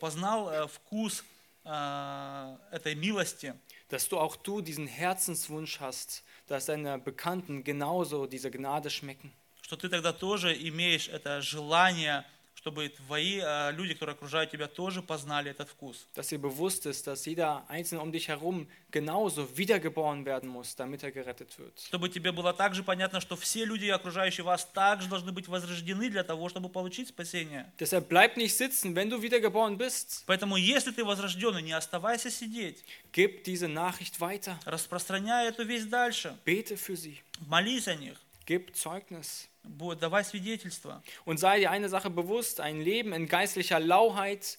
[0.00, 1.24] познал э, вкус
[1.66, 3.54] этой милости,
[3.88, 9.32] dass du auch du diesen Herzenswunsch hast, dass deine Bekannten genauso diese Gnade schmecken.
[9.64, 12.26] что ты тогда тоже имеешь это желание,
[12.64, 16.06] чтобы твои э, люди, которые окружают тебя, тоже познали этот вкус.
[16.14, 21.02] Dass dir bewusst ist, dass jeder Einzelne um dich herum genauso wiedergeboren werden muss, damit
[21.02, 21.78] er gerettet wird.
[21.86, 26.24] Чтобы тебе было также понятно, что все люди, окружающие вас, также должны быть возрождены для
[26.24, 27.70] того, чтобы получить спасение.
[27.78, 30.24] Deshalb bleib nicht sitzen, wenn du wiedergeboren bist.
[30.24, 32.82] Поэтому, если ты возрожденный, не оставайся сидеть.
[33.12, 34.58] Gib diese Nachricht weiter.
[34.64, 36.34] Распространяй эту весть дальше.
[36.46, 37.18] Bete für sie.
[37.46, 38.18] Молись о них.
[38.46, 39.48] Gib Zeugnis.
[39.63, 41.01] Бу- Давай свидетельство.
[41.25, 44.57] Und sei dir eine Sache bewusst, ein Leben in geistlicher Lauheit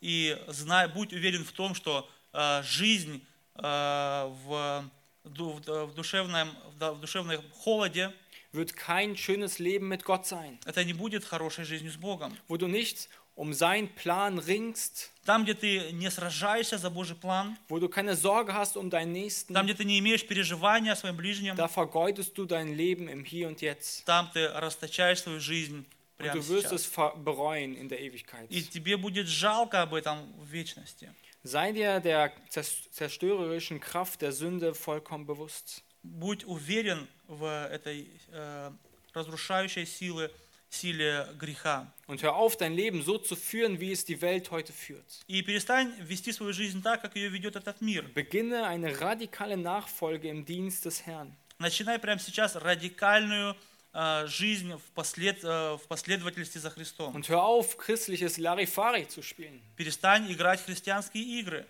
[0.00, 3.22] И знай, будь уверен в том, что э, жизнь
[3.56, 4.84] э, в,
[5.24, 8.12] ду- в, в душевном, в да- в душевном холоде
[8.52, 12.34] wird kein schönes Leben mit Gott sein, это не будет хорошей жизнью с Богом.
[12.48, 17.56] wo du nicht um seinen Plan ringst, Там, где ты не сражаешься за Божий план,
[17.68, 20.96] wo du keine Sorge hast um deinen Nächsten, там, где ты не имеешь переживания о
[20.96, 24.04] своем ближнем, da vergeudest du dein Leben im Hier und Jetzt.
[24.06, 25.86] там ты расточаешь свою жизнь Und
[26.18, 26.80] прямо du wirst сейчас.
[26.82, 28.46] es ver- bereuen in der Ewigkeit.
[28.50, 31.08] И тебе будет жалко об этом в вечности.
[31.44, 35.82] Sei dir der zers- zerstörerischen Kraft der Sünde vollkommen bewusst.
[36.02, 38.70] Будь уверен в этой э,
[39.14, 40.30] разрушающей силы,
[40.74, 41.92] силе греха.
[42.06, 45.24] Und hör auf, dein Leben so zu führen, wie es die Welt heute führt.
[45.26, 48.04] И перестань вести свою жизнь так, как ее ведет этот мир.
[48.14, 51.36] Beginne eine radikale Nachfolge im Dienst des Herrn.
[51.58, 53.54] Начинай прямо сейчас радикальную
[53.92, 57.14] э, жизнь в, послед, э, в последовательности за Христом.
[57.14, 59.60] Und hör auf, christliches Larifari zu spielen.
[59.76, 61.66] Перестань играть в христианские игры.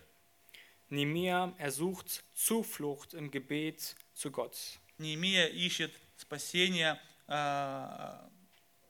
[0.89, 4.57] Nehemiah, er sucht Zuflucht im Gebet zu Gott.
[4.97, 8.17] Неемия ищет спасения э,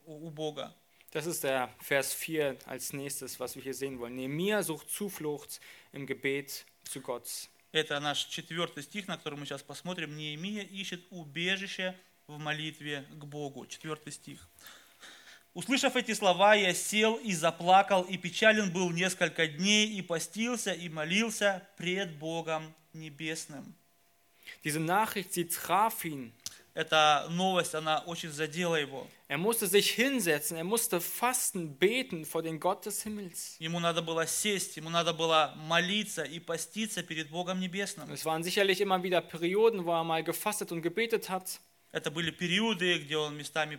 [0.07, 0.73] у Бога.
[1.11, 4.15] Das ist der Vers 4 als nächstes, was wir hier sehen wollen.
[4.15, 5.59] Nehemiah sucht Zuflucht
[5.91, 7.49] im Gebet zu Gott.
[7.71, 10.15] Это наш четвертый стих, на который мы сейчас посмотрим.
[10.15, 11.95] Неемия ищет убежище
[12.27, 13.65] в молитве к Богу.
[13.65, 14.47] Четвертый стих.
[15.53, 20.87] Услышав эти слова, я сел и заплакал, и печален был несколько дней, и постился, и
[20.87, 23.75] молился пред Богом Небесным.
[24.63, 26.31] Diese Nachricht, sie traf ihn.
[26.73, 29.07] Эта новость, она очень задела его.
[29.28, 33.56] Er musste sich hinsetzen, er musste fasten, beten vor den Gott des Himmels.
[33.58, 38.10] Ему надо было сесть, ему надо было молиться и поститься перед Богом Небесным.
[38.12, 41.60] Es waren sicherlich immer wieder Perioden, wo er mal gefastet und gebetet hat,
[41.92, 43.78] Это были периоды, где он местами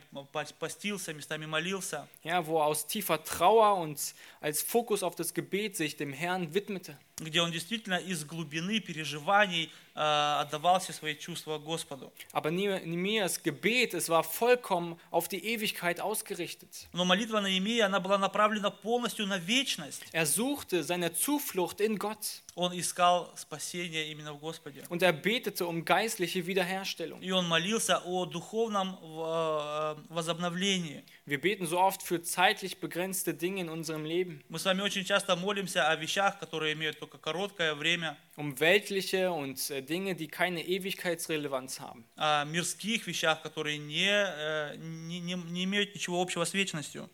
[0.60, 2.08] постился, местами молился.
[2.24, 4.00] ja, wo er aus tiefer Trauer und
[4.40, 6.96] als Fokus auf das Gebet sich dem Herrn widmete.
[7.21, 10.01] Где он действительно из глубины переживаний э,
[10.41, 12.13] отдавал все свои чувства Господу.
[12.33, 16.87] Aber Ne- Nehemias Gebet, es war vollkommen auf die Ewigkeit ausgerichtet.
[16.93, 20.03] Но молитва Наимея, она была направлена полностью на вечность.
[20.13, 24.85] Er suchte seine Zuflucht in Gott Он искал спасения именно в Господе.
[24.89, 27.21] und er betete um geistliche Wiederherstellung.
[27.21, 31.05] И он молился о духовном э, возобновлении.
[31.28, 35.06] Wir beten so oft für zeitlich begrenzte Dinge in unserem Leben, Мы с вами очень
[35.06, 40.28] часто молимся о вещах, которые имеют только короткое время, um weltliche und äh, Dinge, die
[40.28, 42.04] keine Ewigkeitsrelevanz haben.
[42.18, 47.10] о мирских вещах, которые не, э, не, не- не имеют ничего общего с вечностью.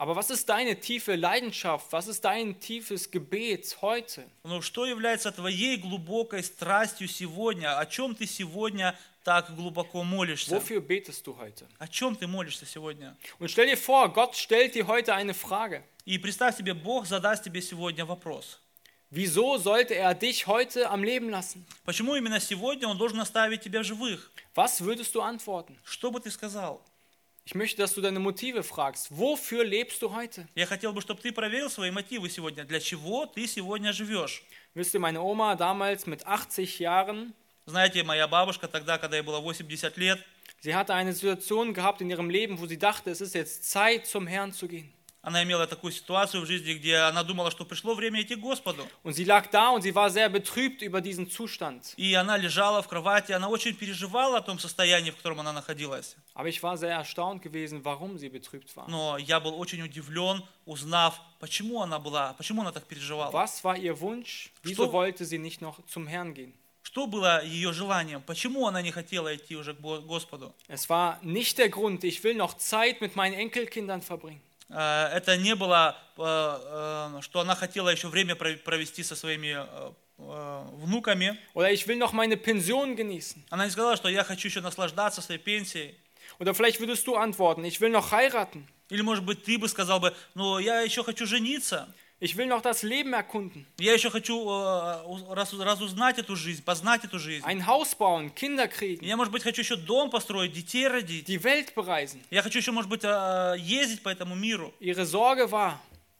[0.00, 1.92] Aber was ist deine tiefe Leidenschaft?
[1.92, 4.28] Was ist dein tiefes Gebet heute?
[4.44, 7.76] Но что является твоей глубокой страстью сегодня?
[7.76, 10.55] О чем ты сегодня так глубоко молишься?
[10.55, 11.67] Wofür betest du heute?
[11.79, 13.15] О чем ты молишься сегодня?
[13.39, 15.83] Und stell dir vor, Gott stellt dir heute eine Frage.
[16.05, 18.59] И представь себе, Бог задаст тебе сегодня вопрос.
[19.09, 21.65] Wieso sollte er dich heute am Leben lassen?
[21.85, 24.31] Почему именно сегодня Он должен оставить тебя живых?
[24.55, 25.77] Was würdest du antworten?
[25.83, 26.83] Что бы ты сказал?
[27.45, 29.11] Ich möchte, dass du deine Motive fragst.
[29.11, 30.47] Wofür lebst du heute?
[30.55, 32.63] Я хотел бы, чтобы ты проверил свои мотивы сегодня.
[32.63, 34.43] Для чего ты сегодня живешь?
[34.73, 37.33] Wisst ihr, meine Oma damals mit 80 Jahren,
[37.65, 40.19] Знаете, моя бабушка тогда, когда ей было 80 лет,
[40.61, 44.05] sie hatte eine Situation gehabt in ihrem Leben, wo sie dachte, es ist jetzt Zeit,
[44.05, 44.93] zum Herrn zu gehen.
[45.23, 48.85] она имела такую ситуацию в жизни, где она думала, что пришло время идти к Господу.
[49.03, 51.93] Und sie lag da und sie war sehr betrübt über diesen Zustand.
[51.95, 56.17] И она лежала в кровати, она очень переживала о том состоянии, в котором она находилась.
[56.33, 58.89] Aber ich war sehr erstaunt gewesen, warum sie betrübt war.
[58.89, 63.31] Но я был очень удивлен, узнав, почему она была, почему она так переживала.
[63.31, 64.51] Was war ihr Wunsch?
[64.61, 66.53] Wieso wollte sie nicht noch zum Herrn gehen?
[66.93, 68.21] Что было ее желанием?
[68.21, 70.53] Почему она не хотела идти уже к Господу?
[70.67, 74.41] Es war nicht der Grund, ich will noch Zeit mit meinen Enkelkindern verbringen.
[74.69, 76.21] Э, Это не было, э,
[77.17, 79.57] э, что она хотела еще время пров- провести со своими
[80.19, 81.35] внуками.
[81.55, 83.43] Oder ich will noch meine Pension genießen.
[83.49, 85.95] Она не сказала, что я хочу еще наслаждаться своей пенсией.
[86.37, 88.67] Oder vielleicht würdest du antworten, ich will noch heiraten.
[88.89, 91.91] Или, может быть, ты бы сказал бы, ну, я еще хочу жениться.
[92.22, 93.64] Ich will noch das Leben erkunden.
[93.78, 97.44] Я еще хочу э, уз- раз- разузнать эту жизнь, познать эту жизнь.
[97.46, 101.28] Ein Haus bauen, Kinder kriegen, Я, может быть, хочу еще дом построить, детей родить.
[101.28, 102.20] die Welt bereisen.
[102.30, 104.74] Я хочу еще, может быть, э, ездить по этому миру.
[104.80, 105.74] Ihre Sorge war,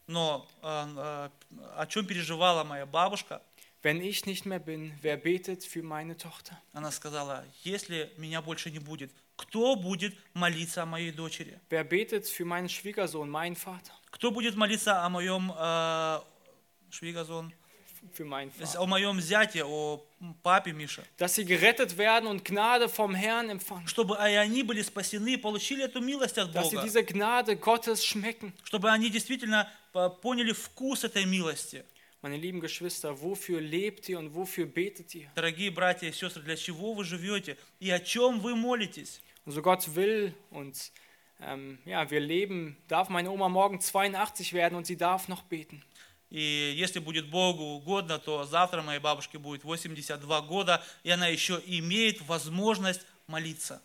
[0.07, 1.29] Но э, э,
[1.75, 3.41] о чем переживала моя бабушка?
[3.81, 6.57] wenn ich nicht mehr bin, wer betet für meine Tochter?
[6.73, 11.59] Она сказала, если меня больше не будет, кто будет молиться о моей дочери?
[11.69, 13.93] Wer betet für meinen Schwiegersohn, meinen Vater?
[14.24, 16.20] Кто будет молиться о моем э,
[16.88, 17.52] Швигазон,
[18.14, 18.78] Für meinen Vater.
[18.78, 20.02] о моем зяте, о
[20.42, 21.04] папе Миша?
[21.18, 23.86] Dass sie gerettet werden und Gnade vom Herrn empfangen.
[23.86, 26.86] Чтобы и они были спасены, получили эту милость от Dass sie Бога.
[26.86, 28.54] diese Gnade Gottes schmecken.
[28.62, 31.84] Чтобы они действительно э, поняли вкус этой милости.
[32.22, 35.28] Meine lieben Geschwister, wofür lebt ihr und wofür betet ihr?
[35.34, 39.20] Дорогие братья и сестры, для чего вы живете и о чем вы молитесь?
[39.44, 40.74] Und so Gott will und
[41.43, 45.81] ähm, ja, wir leben, darf meine Oma morgen 82 werden und sie darf noch beten.
[46.31, 51.59] И если будет Богу угодно, то завтра моей бабушке будет 82 года, и она еще
[51.65, 53.81] имеет возможность молиться.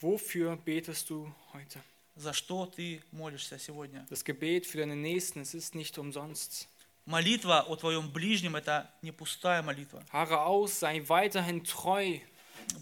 [0.00, 1.80] Wofür betest du heute?
[2.16, 4.06] За что ты молишься сегодня?
[4.08, 6.68] Das Gebet für deine Nächsten, es ist nicht umsonst.
[7.06, 10.02] Молитва о твоем ближнем – это не пустая молитва.
[10.10, 12.20] Harre aus, sei weiterhin treu.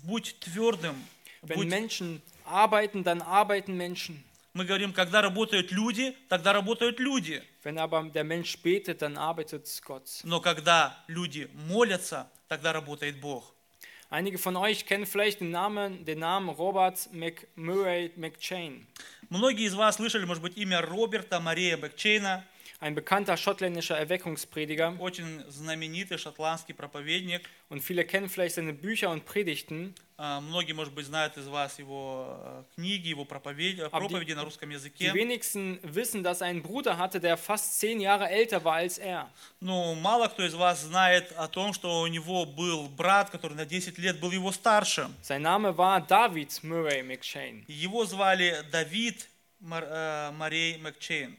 [0.04, 0.94] Будь твердым.
[1.42, 1.68] Wenn Будь...
[1.68, 4.23] Menschen arbeiten, dann arbeiten Menschen.
[4.53, 7.43] Мы говорим, когда работают люди, тогда работают люди.
[7.61, 10.21] Wenn aber der Mensch betet, dann arbeitet Gott.
[10.23, 13.53] Но когда люди молятся, тогда работает Бог.
[14.09, 18.87] Einige von euch kennen vielleicht den Namen, den Namen Robert McMurray McChain,
[19.29, 22.45] Многие из вас слышали, может быть, имя Роберта Мария Бекчейна,
[22.79, 24.95] ein bekannter schottländischer Erweckungsprediger.
[24.99, 27.41] очень знаменитый шотландский проповедник.
[27.69, 29.93] Und viele kennen vielleicht seine Bücher und Predigten.
[30.19, 34.43] А, Многие, может быть, знают из вас его э, книги, его проповеди, die- проповеди на
[34.43, 35.13] русском Die языке.
[35.13, 39.29] wenigsten wissen, dass er einen Bruder hatte, der fast zehn Jahre älter war als er.
[39.59, 43.65] Ну, мало кто из вас знает о том, что у него был брат, который на
[43.65, 45.09] 10 лет был его старше.
[45.23, 47.63] Sein Name war David Murray McChain.
[47.67, 49.27] Его звали Давид
[49.59, 51.35] Мар- э, Марей Макчейн.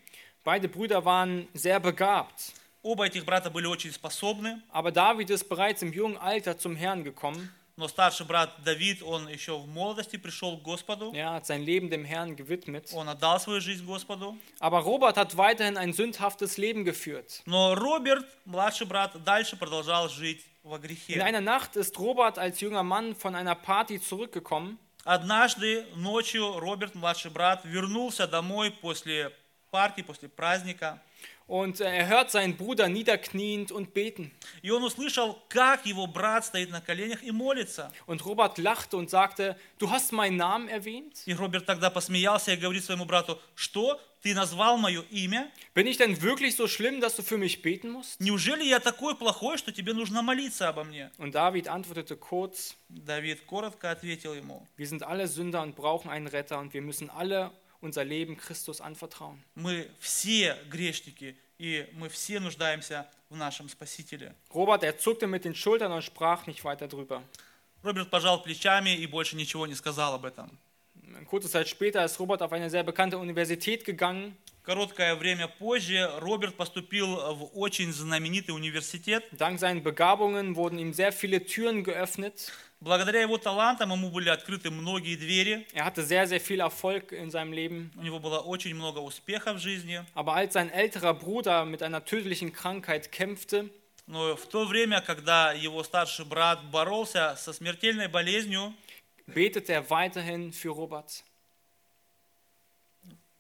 [0.48, 2.54] Beide Brüder waren sehr begabt.
[2.82, 7.04] Оба этих брата были очень способны, Aber David ist bereits im jungen Alter zum Herrn
[7.04, 7.50] gekommen.
[7.76, 11.12] но старший брат Давид, он еще в молодости пришел к Господу.
[11.14, 12.92] Er hat sein Leben dem Herrn gewidmet.
[12.94, 14.38] Он отдал свою жизнь Господу.
[14.60, 17.42] Aber Robert hat weiterhin ein sündhaftes Leben geführt.
[17.46, 21.22] Но Роберт, младший брат, дальше продолжал жить во In грехе.
[21.22, 27.32] einer Nacht ist Robert als junger Mann von einer Party zurückgekommen Однажды ночью Роберт, младший
[27.32, 29.32] брат, вернулся домой после
[29.72, 31.02] партии, после праздника.
[31.48, 34.32] und äh, er hört seinen Bruder niederkniend und beten.
[34.62, 37.92] И он услышал, как его брат стоит на коленях и молится.
[38.06, 41.22] Und Robert lachte und sagte, du hast meinen Namen erwähnt?
[41.26, 45.52] И Роберт тогда посмеялся и говорит своему брату, что ты назвал мое имя?
[45.74, 48.22] Bin ich denn wirklich so schlimm, dass du für mich beten musst?
[48.22, 51.12] Неужели я такой плохой, что тебе нужно молиться обо мне?
[51.18, 56.28] Und David antwortete kurz, Давид коротко ответил ему, wir sind alle Sünder und brauchen einen
[56.28, 59.40] Retter und wir müssen alle unser Leben Christus anvertrauen.
[59.56, 64.36] мы все грешники, и мы все нуждаемся в нашем Спасителе.
[64.54, 67.24] Robert, er zuckte mit den Schultern und sprach nicht weiter drüber.
[67.84, 70.58] Роберт пожал плечами и больше ничего не сказал об этом.
[71.26, 74.36] Kurze Zeit später ist Robert auf eine sehr bekannte Universität gegangen.
[74.64, 79.26] Короткое время позже Роберт поступил в очень знаменитый университет.
[79.34, 82.54] Dank seinen Begabungen wurden ihm sehr viele Türen geöffnet.
[82.81, 85.67] Благодаря его талантам ему были открыты многие двери.
[85.73, 87.91] Er hatte sehr, sehr viel Erfolg in seinem Leben.
[87.97, 90.05] У него было очень много успеха в жизни.
[90.15, 93.71] Aber als sein älterer Bruder mit einer tödlichen Krankheit kämpfte,
[94.07, 98.73] Но в то время, когда его старший брат боролся со смертельной болезнью,
[99.27, 101.25] betete er weiterhin für Robert.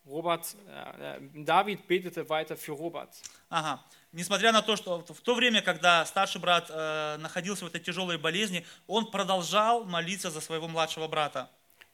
[0.09, 3.11] Robert, äh, äh, David betete weiter für Robert.
[3.50, 3.80] Ага.
[4.12, 8.16] Несмотря на то, что в то время, когда старший брат э, находился в этой тяжелой
[8.16, 11.50] болезни, он продолжал молиться за своего младшего брата.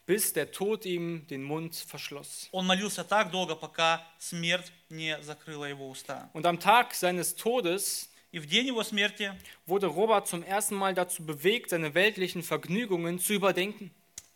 [0.07, 2.47] bis der Tod ihm den Mund verschloss.
[2.51, 6.29] Он молился так долго, пока смерть не закрыла его уста.
[6.33, 9.31] Und am Tag seines Todes И в день его смерти
[9.65, 13.91] wurde Robert zum ersten Mal dazu bewegt, seine weltlichen Vergnügungen zu überdenken.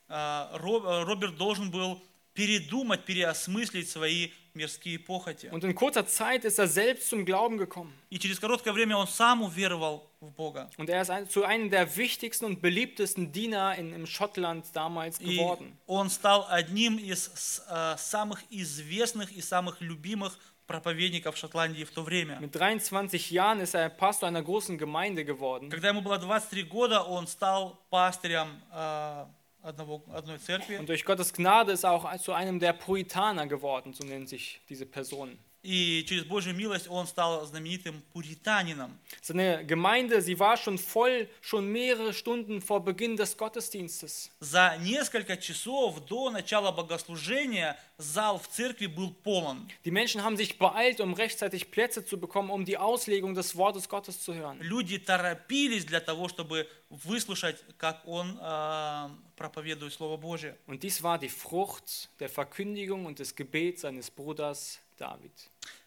[0.08, 0.14] э,
[0.58, 2.02] Ро- э, Роберт должен был
[2.40, 5.48] передумать, переосмыслить свои мирские похоти.
[5.48, 7.94] Und in kurzer Zeit ist er selbst zum Glauben gekommen.
[8.10, 10.70] И через короткое время он сам уверовал в Бога.
[10.78, 15.20] Und er ist ein, zu einem der wichtigsten und beliebtesten Diener in, im Schottland damals
[15.20, 15.78] И geworden.
[15.86, 22.40] он стал одним из э, самых известных и самых любимых проповедников Шотландии в то время.
[22.40, 25.70] Mit 23 Jahren ist er Pastor einer großen Gemeinde geworden.
[25.70, 29.39] Когда ему было 23 года, он стал пастырем церкви.
[29.62, 34.62] Und durch Gottes Gnade ist er auch zu einem der Puritaner geworden, so nennen sich
[34.70, 35.38] diese Personen.
[35.65, 38.99] И через Божью милость он стал знаменитым пуританином.
[39.23, 44.31] Seine Gemeinde, sie war schon voll, schon mehrere Stunden vor Beginn des Gottesdienstes.
[44.41, 49.67] За несколько часов до начала богослужения зал в церкви был полон.
[49.87, 53.89] Die Menschen haben sich beeilt, um rechtzeitig Plätze zu bekommen, um die Auslegung des Wortes
[53.89, 54.59] Gottes zu hören.
[54.61, 60.59] Люди торопились для того, чтобы выслушать, как он э, проповедует Слово Божие.
[60.67, 65.32] Und dies war die Frucht der Verkündigung und des Gebets seines Bruders David.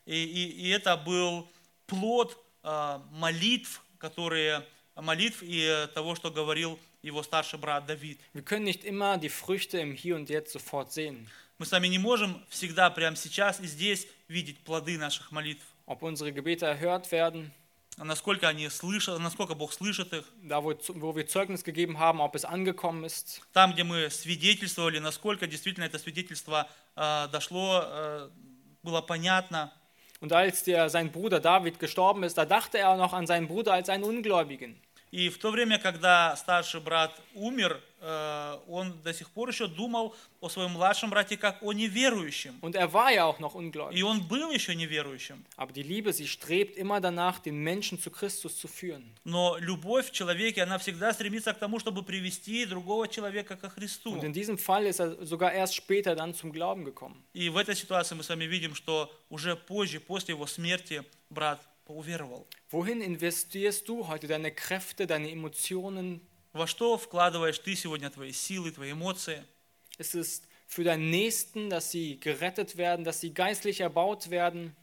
[0.06, 1.48] И, и- и это был
[1.86, 4.64] плод э, молитв, которые
[4.96, 8.18] молитв и э, того, что говорил его старший брат Давид.
[8.34, 11.26] Wir können nicht immer die Früchte im Hier und Jetzt sofort sehen.
[11.58, 15.62] Мы с вами не можем всегда, прямо сейчас и здесь видеть плоды наших молитв.
[15.86, 17.52] Ob unsere Gebete erhört werden,
[17.98, 20.24] А Насколько они слышат, насколько Бог слышит их.
[20.42, 23.42] da wo, wo wir Zeugnis gegeben haben, ob es angekommen ist.
[23.52, 28.30] Там, где мы свидетельствовали, насколько действительно это свидетельство э, дошло, э,
[28.83, 29.71] было понятно.
[30.19, 33.73] Und als der, sein Bruder David gestorben ist, da dachte er noch an seinen Bruder
[33.73, 34.81] als einen Ungläubigen.
[35.12, 40.16] И в то время, когда старший брат умер, э, он до сих пор еще думал
[40.40, 42.58] о своем младшем брате как о неверующем.
[42.62, 43.54] Und er war ja auch noch
[43.92, 45.44] И он был еще неверующим.
[45.56, 49.04] Aber die Liebe, sie strebt immer danach, den Menschen zu Christus zu führen.
[49.24, 54.14] Но любовь в человеке, она всегда стремится к тому, чтобы привести другого человека ко Христу.
[54.14, 57.22] Und in diesem Fall ist er sogar erst später dann zum Glauben gekommen.
[57.34, 61.60] И в этой ситуации мы с вами видим, что уже позже, после его смерти, брат
[61.91, 62.47] уверовал.
[62.69, 66.21] Wohin investierst du heute deine Kräfte, deine Emotionen?
[66.53, 69.43] Во что вкладываешь ты сегодня твои силы, твои эмоции?
[69.97, 74.75] Ist es für deinen Nächsten, dass sie gerettet werden, dass sie geistlich erbaut werden?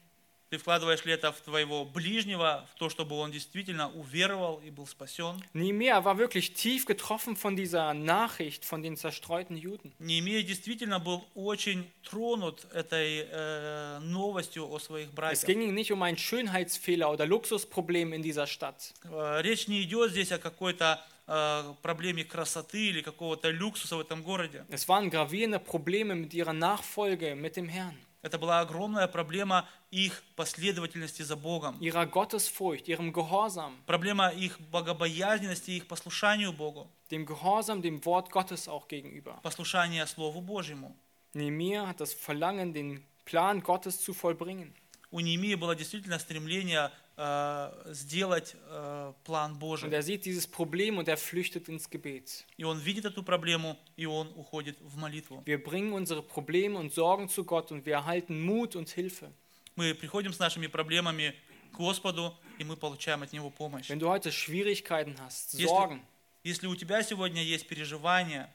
[0.50, 4.88] Ты вкладываешь ли это в твоего ближнего, в то, чтобы он действительно уверовал и был
[4.88, 5.40] спасен?
[5.54, 9.94] Nehemiah war wirklich tief getroffen von dieser Nachricht von den zerstreuten Juden.
[10.00, 15.46] Неемия действительно был очень тронут этой э, новостью о своих Es братьях.
[15.46, 18.92] ging ihm nicht um einen Schönheitsfehler oder Luxusproblem in dieser Stadt.
[19.04, 24.24] Э, Речь не идет здесь о какой-то э, проблеме красоты или какого-то люксуса в этом
[24.24, 24.66] городе.
[24.72, 30.22] Es waren gravierende Probleme mit ihrer Nachfolge mit dem Herrn, Это была огромная проблема их
[30.36, 31.78] последовательности за Богом.
[31.80, 38.68] ihrer Gottesfurcht, ihrem Gehorsam, Проблема их богобоязненности, их послушанию Богу, dem Gehorsam dem Wort Gottes
[38.68, 39.40] auch gegenüber.
[39.42, 40.96] послушания Слову Божьему.
[41.34, 44.74] Nehemiah hat das Verlangen, den Plan Gottes zu vollbringen.
[45.12, 49.90] У Неемии было действительно стремление э, сделать э, план Und Божий.
[49.92, 52.46] er sieht dieses Problem und er flüchtet ins Gebet.
[52.58, 55.42] И он видит эту проблему, и он уходит в молитву.
[55.46, 59.32] Wir bringen unsere Probleme und Sorgen zu Gott und wir erhalten Mut und Hilfe.
[59.76, 61.34] Мы приходим с нашими проблемами
[61.72, 63.90] к Господу, и мы получаем от Него помощь.
[63.90, 66.02] Wenn du heute Schwierigkeiten hast, Если- Sorgen,
[66.44, 68.50] Если у тебя сегодня есть переживания,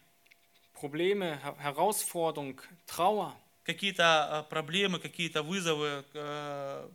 [0.75, 3.33] Probleme, Her- Herausforderung, Trauer,
[3.65, 6.89] какие-то э, проблемы, какие-то вызовы, э,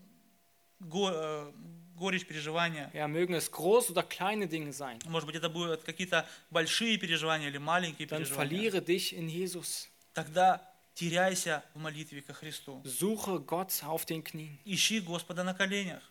[0.79, 1.51] э,
[1.95, 6.25] горечь переживания, ja, mögen es groß oder kleine Dinge sein, может быть, это будут какие-то
[6.49, 9.89] большие переживания или маленькие dann переживания, verliere dich in Jesus.
[10.13, 12.81] тогда теряйся в молитве ко Христу.
[12.83, 14.57] Suche Gott auf den Knien.
[14.65, 16.03] Ищи Господа на коленях.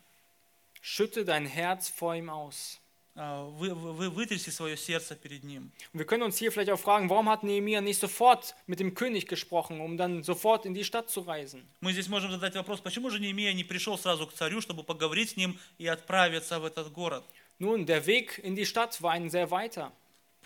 [0.81, 2.78] Schütte dein Herz vor ihm aus.
[3.18, 5.70] Э, Вы, вы, вы вытряси свое сердце перед Ним.
[5.92, 8.94] Und wir können uns hier vielleicht auch fragen, warum hat Nehemiah nicht sofort mit dem
[8.94, 11.62] König gesprochen, um dann sofort in die Stadt zu reisen?
[11.80, 15.30] Мы здесь можем задать вопрос, почему же Неемия не пришел сразу к царю, чтобы поговорить
[15.30, 17.24] с ним и отправиться в этот город?
[17.60, 19.92] Nun, der Weg in die Stadt war ein sehr weiter.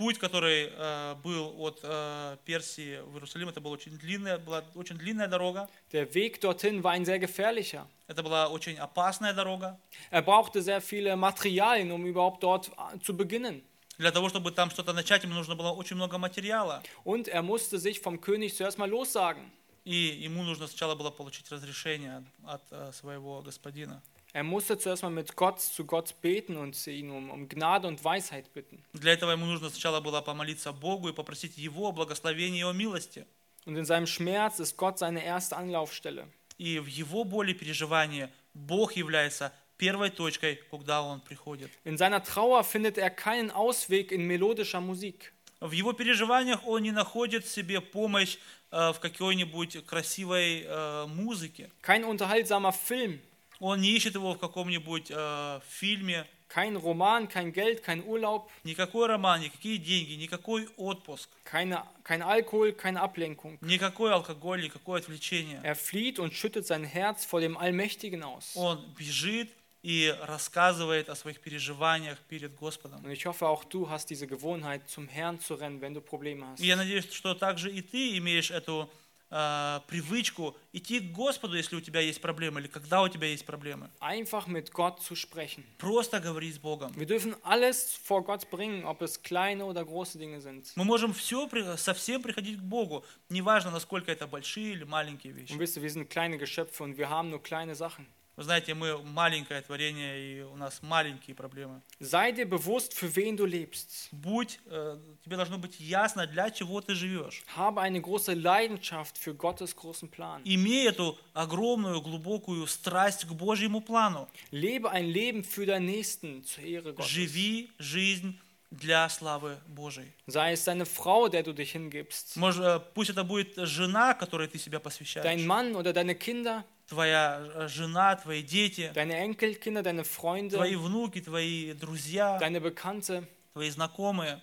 [0.04, 4.98] Путь, который э, был от äh, Персии в Иерусалим, это была очень длинная, была очень
[4.98, 5.70] длинная дорога.
[5.94, 7.88] Der Weg dorthin war ein sehr gefährlicher.
[8.08, 9.80] Это была очень опасная дорога.
[10.12, 13.64] Er brauchte sehr viele Materialien, um überhaupt dort äh, zu beginnen.
[13.98, 16.84] Для того, чтобы там что-то начать, ему нужно было очень много материала.
[17.06, 19.50] Und er musste sich vom König zuerst mal lossagen.
[19.86, 24.04] И ему нужно сначала было получить разрешение от, от, э, своего господина.
[24.35, 28.05] Er musste zuerst mal mit Gott zu Gott beten und ihn um, um Gnade und
[28.05, 28.83] Weisheit bitten.
[28.93, 33.27] Для этого ему нужно сначала было помолиться Богу и попросить Его благословения и Его милости.
[33.65, 36.29] Und in seinem Schmerz ist Gott seine erste Anlaufstelle.
[36.59, 41.71] И в его боли, переживании Бог является первой точкой, куда он приходит.
[41.85, 45.33] In seiner Trauer findet er keinen Ausweg in melodischer Musik.
[45.61, 48.39] В его переживаниях он не находит себе помощь
[48.71, 51.71] э, в какой-нибудь красивой э, музыке.
[51.83, 53.19] Kein unterhaltsamer Film,
[53.64, 56.26] Он не ищет его в каком-нибудь э, фильме.
[56.50, 62.74] kein Roman, kein Geld, kein Urlaub, Никакой роман, никакие деньги, никакой отпуск, keine, kein Alkohol,
[62.74, 63.58] keine Ablenkung.
[63.62, 65.62] никакой алкоголь, никакое отвлечение.
[65.64, 68.52] Er flieht und schüttet sein Herz vor dem Allmächtigen aus.
[68.56, 69.50] Он бежит
[69.82, 73.04] и рассказывает о своих переживаниях перед Господом.
[73.04, 76.46] Und ich hoffe, auch du hast diese Gewohnheit, zum Herrn zu rennen, wenn du Probleme
[76.48, 76.62] hast.
[76.62, 78.90] И я надеюсь, что также и ты имеешь эту
[79.34, 83.46] э, привычку идти к Господу, если у тебя есть проблемы, или когда у тебя есть
[83.46, 83.90] проблемы.
[84.00, 85.64] Einfach mit Gott zu sprechen.
[85.80, 86.94] Просто говори с Богом.
[86.96, 90.72] Wir dürfen alles vor Gott bringen, ob es kleine oder große Dinge sind.
[90.76, 95.52] Мы можем все, совсем приходить к Богу, неважно, насколько это большие или маленькие вещи.
[95.52, 98.06] Und wisst ihr, wir sind kleine Geschöpfe und wir haben nur kleine Sachen.
[98.36, 101.82] Вы знаете, мы маленькое творение, и у нас маленькие проблемы.
[102.00, 104.10] Sei dir bewusst, für wen du lebst.
[104.12, 107.44] Будь, э, тебе должно быть ясно, для чего ты живешь.
[107.56, 110.42] Habe eine große Leidenschaft für Gottes großen Plan.
[110.46, 114.28] Имей эту огромную, глубокую страсть к Божьему плану.
[114.50, 117.08] Lebe ein Leben für deinen Nächsten zur Ehre Gottes.
[117.08, 118.40] Живи жизнь
[118.72, 120.12] для славы Божией.
[120.26, 124.48] Sei es deine Frau, der du dich hingibst, Может, э, пусть это будет жена, которой
[124.48, 129.84] ты себя dein посвящаешь, Mann oder deine Kinder, твоя э, жена, твои дети, deine Enkelkinder,
[129.84, 134.42] deine Freunde, твои внуки, твои друзья, deine Bekannte твои знакомые,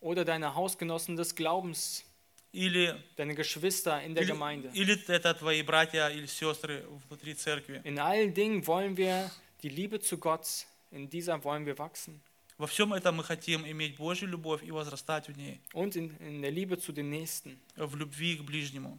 [0.00, 2.04] oder deine Hausgenossen des Glaubens,
[2.52, 4.70] или, deine Geschwister in der или, Gemeinde.
[4.74, 7.80] или это твои братья или сестры внутри церкви.
[7.84, 9.30] In allen Dingen wollen wir
[9.62, 12.20] die Liebe zu Gott, in dieser wollen wir wachsen.
[12.58, 16.42] Во всем этом мы хотим иметь Божью любовь и возрастать в ней, Und in, in
[16.42, 17.58] der Liebe zu den Nächsten.
[17.76, 18.98] в любви к ближнему.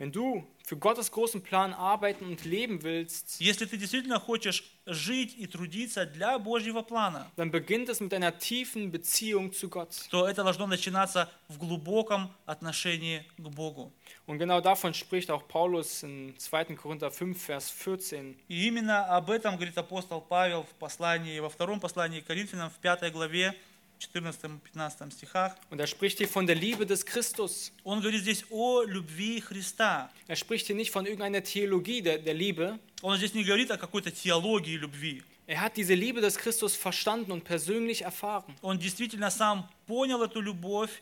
[0.00, 5.34] Wenn du für Gottes großen Plan arbeiten und leben willst, Если ты действительно хочешь жить
[5.36, 9.90] и трудиться для Божьего плана, dann beginnt es mit einer tiefen Beziehung zu Gott.
[10.10, 13.92] то это должно начинаться в глубоком отношении к Богу.
[14.28, 16.76] Und genau davon spricht auch Paulus in 2.
[16.76, 18.36] Korinther 5, Vers 14.
[18.46, 22.78] И именно об этом говорит апостол Павел в послании, во втором послании к Коринфянам, в
[22.78, 23.56] 5 главе,
[23.99, 25.55] 14-15 стихах.
[25.69, 27.71] Und er spricht hier von der Liebe des Christus.
[27.83, 30.09] Он говорит здесь о любви Христа.
[30.27, 32.79] Er spricht hier nicht von irgendeiner Theologie der, der Liebe.
[33.01, 35.23] Он здесь не говорит о какой-то теологии любви.
[35.45, 38.55] Er hat diese Liebe des Christus verstanden und persönlich erfahren.
[38.61, 41.01] Он действительно сам понял эту любовь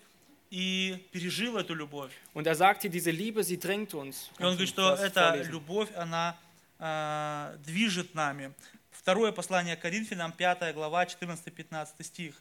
[0.49, 2.11] и пережил эту любовь.
[2.33, 4.29] Und er sagt hier, diese Liebe, sie drängt uns.
[4.39, 6.37] И он говорит, что эта любовь, она
[6.79, 8.53] э, движет нами.
[8.91, 12.35] Второе послание Коринфянам, 5 глава, 14-15 стих.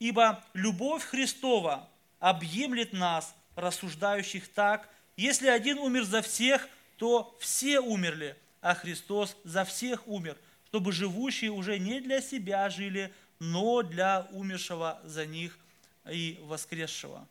[0.00, 1.88] «Ибо любовь Христова
[2.18, 9.64] объемлет нас, рассуждающих так, если один умер за всех, то все умерли, а Христос за
[9.64, 10.36] всех умер,
[10.66, 15.56] чтобы живущие уже не для себя жили, но для умершего за них
[16.10, 17.28] и воскресшего».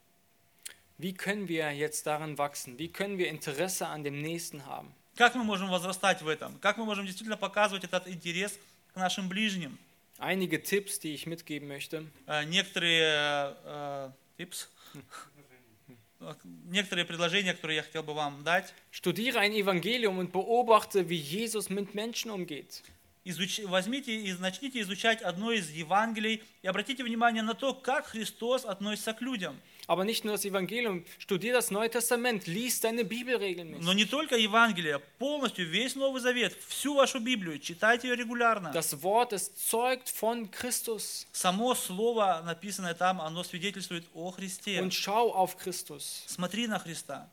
[0.99, 2.77] Wie können wir jetzt darin wachsen?
[2.77, 4.93] Wie können wir Interesse an dem Nächsten haben?
[5.15, 6.59] Как мы можем возрастать в этом?
[6.59, 8.59] Как мы можем действительно показывать этот интерес
[8.93, 9.77] к нашим ближним?
[10.19, 12.05] Einige Tipps, die ich mitgeben möchte.
[12.27, 14.69] Э, Некоторые э, tips,
[16.65, 18.73] некоторые предложения, которые я хотел бы вам дать.
[18.91, 22.83] Studiere ein Evangelium und beobachte, wie Jesus mit Menschen umgeht.
[23.25, 28.65] Изуч- Возьмите и начните изучать одно из Евангелий и обратите внимание на то, как Христос
[28.65, 29.59] относится к людям.
[29.88, 33.94] Aber nicht nur das Evangelium, studiere das Neue Testament, lies deine Bibel Но regelmäßig.
[33.94, 38.72] не только Евангелие, полностью весь Новый Завет, всю вашу Библию, читайте ее регулярно.
[38.72, 41.26] Das Wort, es zeugt von Christus.
[41.32, 44.80] Само слово, написанное там, оно свидетельствует о Христе.
[44.80, 46.24] Und schau auf Christus.
[46.26, 47.28] Смотри на Христа.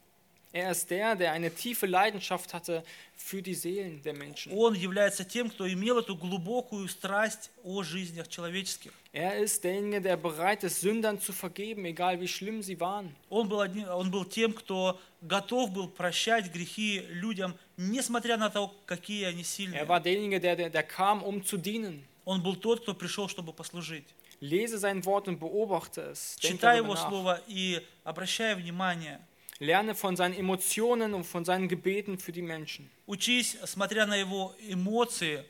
[0.56, 2.84] Er ist der, der eine tiefe Leidenschaft hatte
[3.16, 4.52] für die Seelen der Menschen.
[4.52, 8.92] Он является тем, кто имел эту глубокую страсть о жизнях человеческих.
[9.14, 13.16] Er ist derjenige, der bereit ist, Sündern zu vergeben, egal wie schlimm sie waren.
[13.30, 18.76] Он был, одним- он был тем, кто готов был прощать грехи людям, несмотря на то,
[18.86, 19.86] какие они Er сильные.
[19.88, 22.04] war derjenige, der, der, der kam, um zu dienen.
[22.26, 24.06] Он был тот, кто пришел, чтобы послужить.
[24.42, 26.36] Lese sein Wort und beobachte es.
[26.42, 27.08] Denk Читай darüber его nach.
[27.10, 29.20] слово и обращай внимание.
[29.60, 32.90] Lerne von seinen Emotionen und von seinen Gebeten für die Menschen.
[33.06, 35.44] Учись, смотря на его эмоции.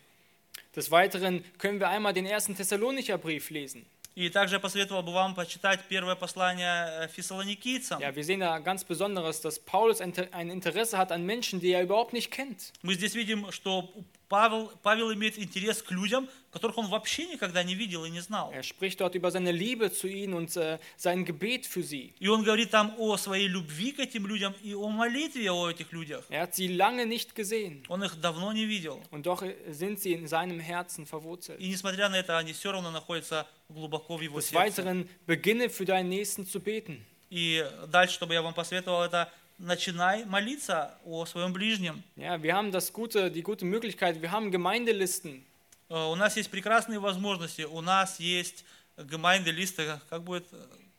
[0.76, 3.86] Des Weiteren können wir einmal den ersten Thessalonicher Brief lesen.
[4.14, 8.02] И также я посоветовал бы вам почитать первое послание э, фессалоникийцам.
[8.02, 11.72] Ja, wir sehen da ganz Besonderes, dass Paulus ein ein Interesse hat an Menschen, die
[11.72, 12.74] er überhaupt nicht kennt.
[12.82, 13.90] Мы здесь видим, что
[14.29, 18.53] Павел, Павел имеет интерес к людям, которых он вообще никогда не видел и не знал.
[18.53, 22.13] Er spricht dort über seine Liebe zu ihnen und äh, sein Gebet für sie.
[22.19, 25.93] И он говорит там о своей любви к этим людям и о молитве о этих
[25.93, 26.25] людях.
[26.29, 29.01] Er hat sie lange nicht gesehen Он их давно не видел.
[29.11, 31.61] und doch äh, sind sie in seinem Herzen verwurzelt.
[31.61, 34.83] И несмотря на это, они все равно находятся глубоко в его Des сердце.
[34.83, 37.05] Weiteren beginne für deinen Nächsten zu beten.
[37.31, 42.03] И дальше, чтобы я вам посоветовал, это начинай молиться о своем ближнем.
[42.17, 45.45] Ja, wir haben das gute, die gute Möglichkeit, wir haben Gemeindelisten.
[45.89, 47.63] Э, У нас есть прекрасные возможности.
[47.63, 48.65] У нас есть
[48.99, 50.01] гемайнделисты.
[50.11, 50.57] Как будет э,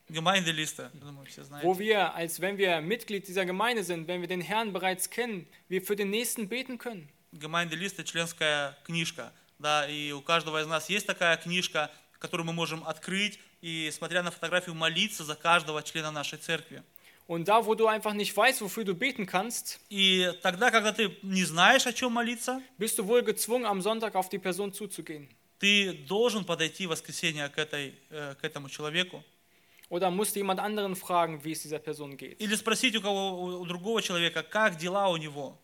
[0.10, 0.90] гемайнделисты?
[0.94, 1.68] Я думаю, все знаете.
[1.68, 5.46] wo wir, als wenn wir Mitglied dieser Gemeinde sind, wenn wir den Herrn bereits kennen,
[5.70, 7.08] wir für den Nächsten beten können.
[7.34, 9.32] Гемайнделисты– членская книжка.
[9.60, 14.24] Да, и у каждого из нас есть такая книжка, которую мы можем открыть и, смотря
[14.24, 16.84] на фотографию, молиться за каждого члена нашей церкви.
[17.29, 21.17] Und da, wo du einfach nicht weißt, wofür du beten kannst, И тогда, когда ты
[21.23, 25.29] не знаешь, о чем молиться, bist du wohl gezwungen, am Sonntag auf die Person zuzugehen.
[25.59, 29.23] ты должен подойти в воскресенье к, этой, э, к этому человеку.
[29.89, 32.41] Oder musst du jemand anderen fragen, wie es dieser Person geht.
[32.41, 35.57] Или спросить у, кого, у другого человека, как дела у него.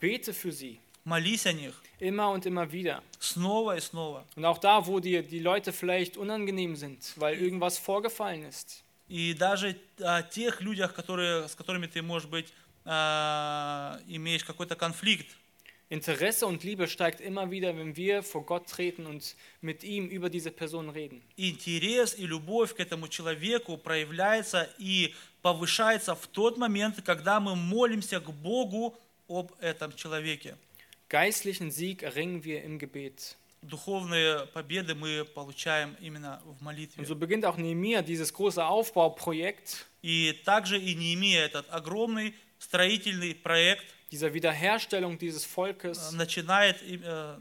[0.00, 3.02] Bete für sie, Молись о них immer und immer wieder.
[3.18, 4.24] снова и снова.
[4.36, 8.83] Und auch da, wo dir die Leute vielleicht unangenehm sind, weil irgendwas vorgefallen ist.
[9.07, 12.51] И даже о тех людях, которые, с которыми ты, может быть,
[12.85, 15.27] а, имеешь какой-то конфликт,
[15.87, 20.31] Interesse und Liebe steigt immer wieder, wenn wir vor Gott treten und mit ihm über
[20.31, 21.21] diese Person reden.
[21.37, 28.19] интерес и любовь к этому человеку проявляется и повышается в тот момент, когда мы молимся
[28.19, 28.97] к Богу
[29.29, 30.57] об этом человеке.
[31.07, 33.37] Geistlichen Sieg erringen wir im Gebet.
[33.69, 37.05] Духовные победы мы получаем именно в Und молитве.
[37.05, 43.33] so beginnt auch Nehemiah dieses große Aufbauprojekt, И также и не имея этот огромный строительный
[43.35, 47.37] проект, dieser Wiederherstellung dieses Volkes, начинает э,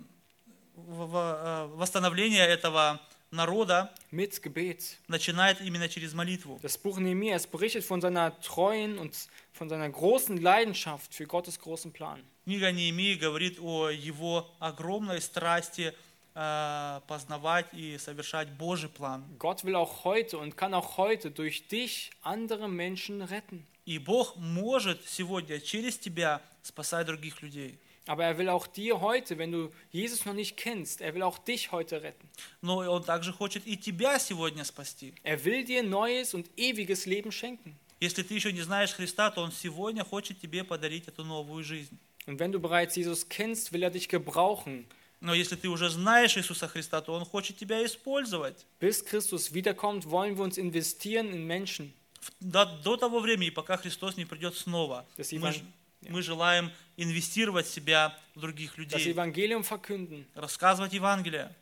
[0.77, 3.01] в- э, восстановление этого
[3.31, 4.97] народа, mit Gebet.
[5.09, 6.59] начинает именно через молитву.
[6.63, 9.15] Das Buch Nehemiah, es berichtet von seiner treuen und
[9.53, 12.23] von seiner großen Leidenschaft für Gottes großen Plan.
[12.45, 15.93] Книга Неемии говорит о его огромной страсти
[16.35, 19.25] познавать и совершать Божий план.
[19.39, 23.65] Gott will auch heute und kann auch heute durch dich andere Menschen retten.
[23.87, 27.79] И Бог может сегодня через тебя спасать других людей.
[28.07, 31.39] Aber er will auch dir heute, wenn du Jesus noch nicht kennst, er will auch
[31.39, 32.29] dich heute retten.
[32.61, 35.15] Но Он также хочет и тебя сегодня спасти.
[35.23, 37.77] Er will dir neues und ewiges Leben schenken.
[38.01, 41.99] Если ты еще не знаешь Христа, то Он сегодня хочет тебе подарить эту новую жизнь.
[42.27, 44.87] Und wenn du bereits Jesus kennst, will er dich gebrauchen,
[45.25, 48.67] Но если ты уже знаешь Иисуса Христа, то Он хочет тебя использовать.
[48.79, 51.93] Bis Christus wiederkommt, wollen wir uns investieren in Menschen.
[52.41, 55.65] До, до того времени, пока Христос не придет снова, Das мы, Evangel-
[56.11, 61.55] мы желаем инвестировать себя в других Das людей, Evangelium verkünden, рассказывать Евангелие,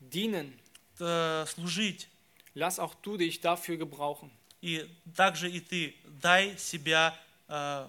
[0.00, 0.54] dienen.
[0.98, 2.08] э, служить.
[2.54, 4.30] Lass auch du dich dafür gebrauchen.
[4.62, 7.14] И также и ты дай себя
[7.48, 7.86] в-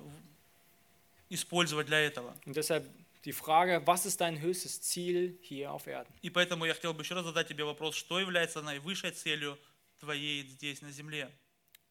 [1.29, 2.33] использовать для этого.
[2.45, 2.83] Und deshalb
[3.24, 6.12] die Frage, was ist dein höchstes Ziel hier auf Erden?
[6.22, 9.58] И поэтому я хотел бы еще раз задать тебе вопрос, что является наивысшей целью
[9.98, 11.30] твоей здесь на земле?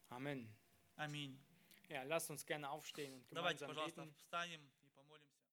[0.09, 0.47] Amen.
[0.95, 1.37] Аминь.
[1.89, 4.15] Ja, lass uns gerne aufstehen und Давайте, gemeinsam пожалуйста, beten.
[4.17, 4.61] встанем.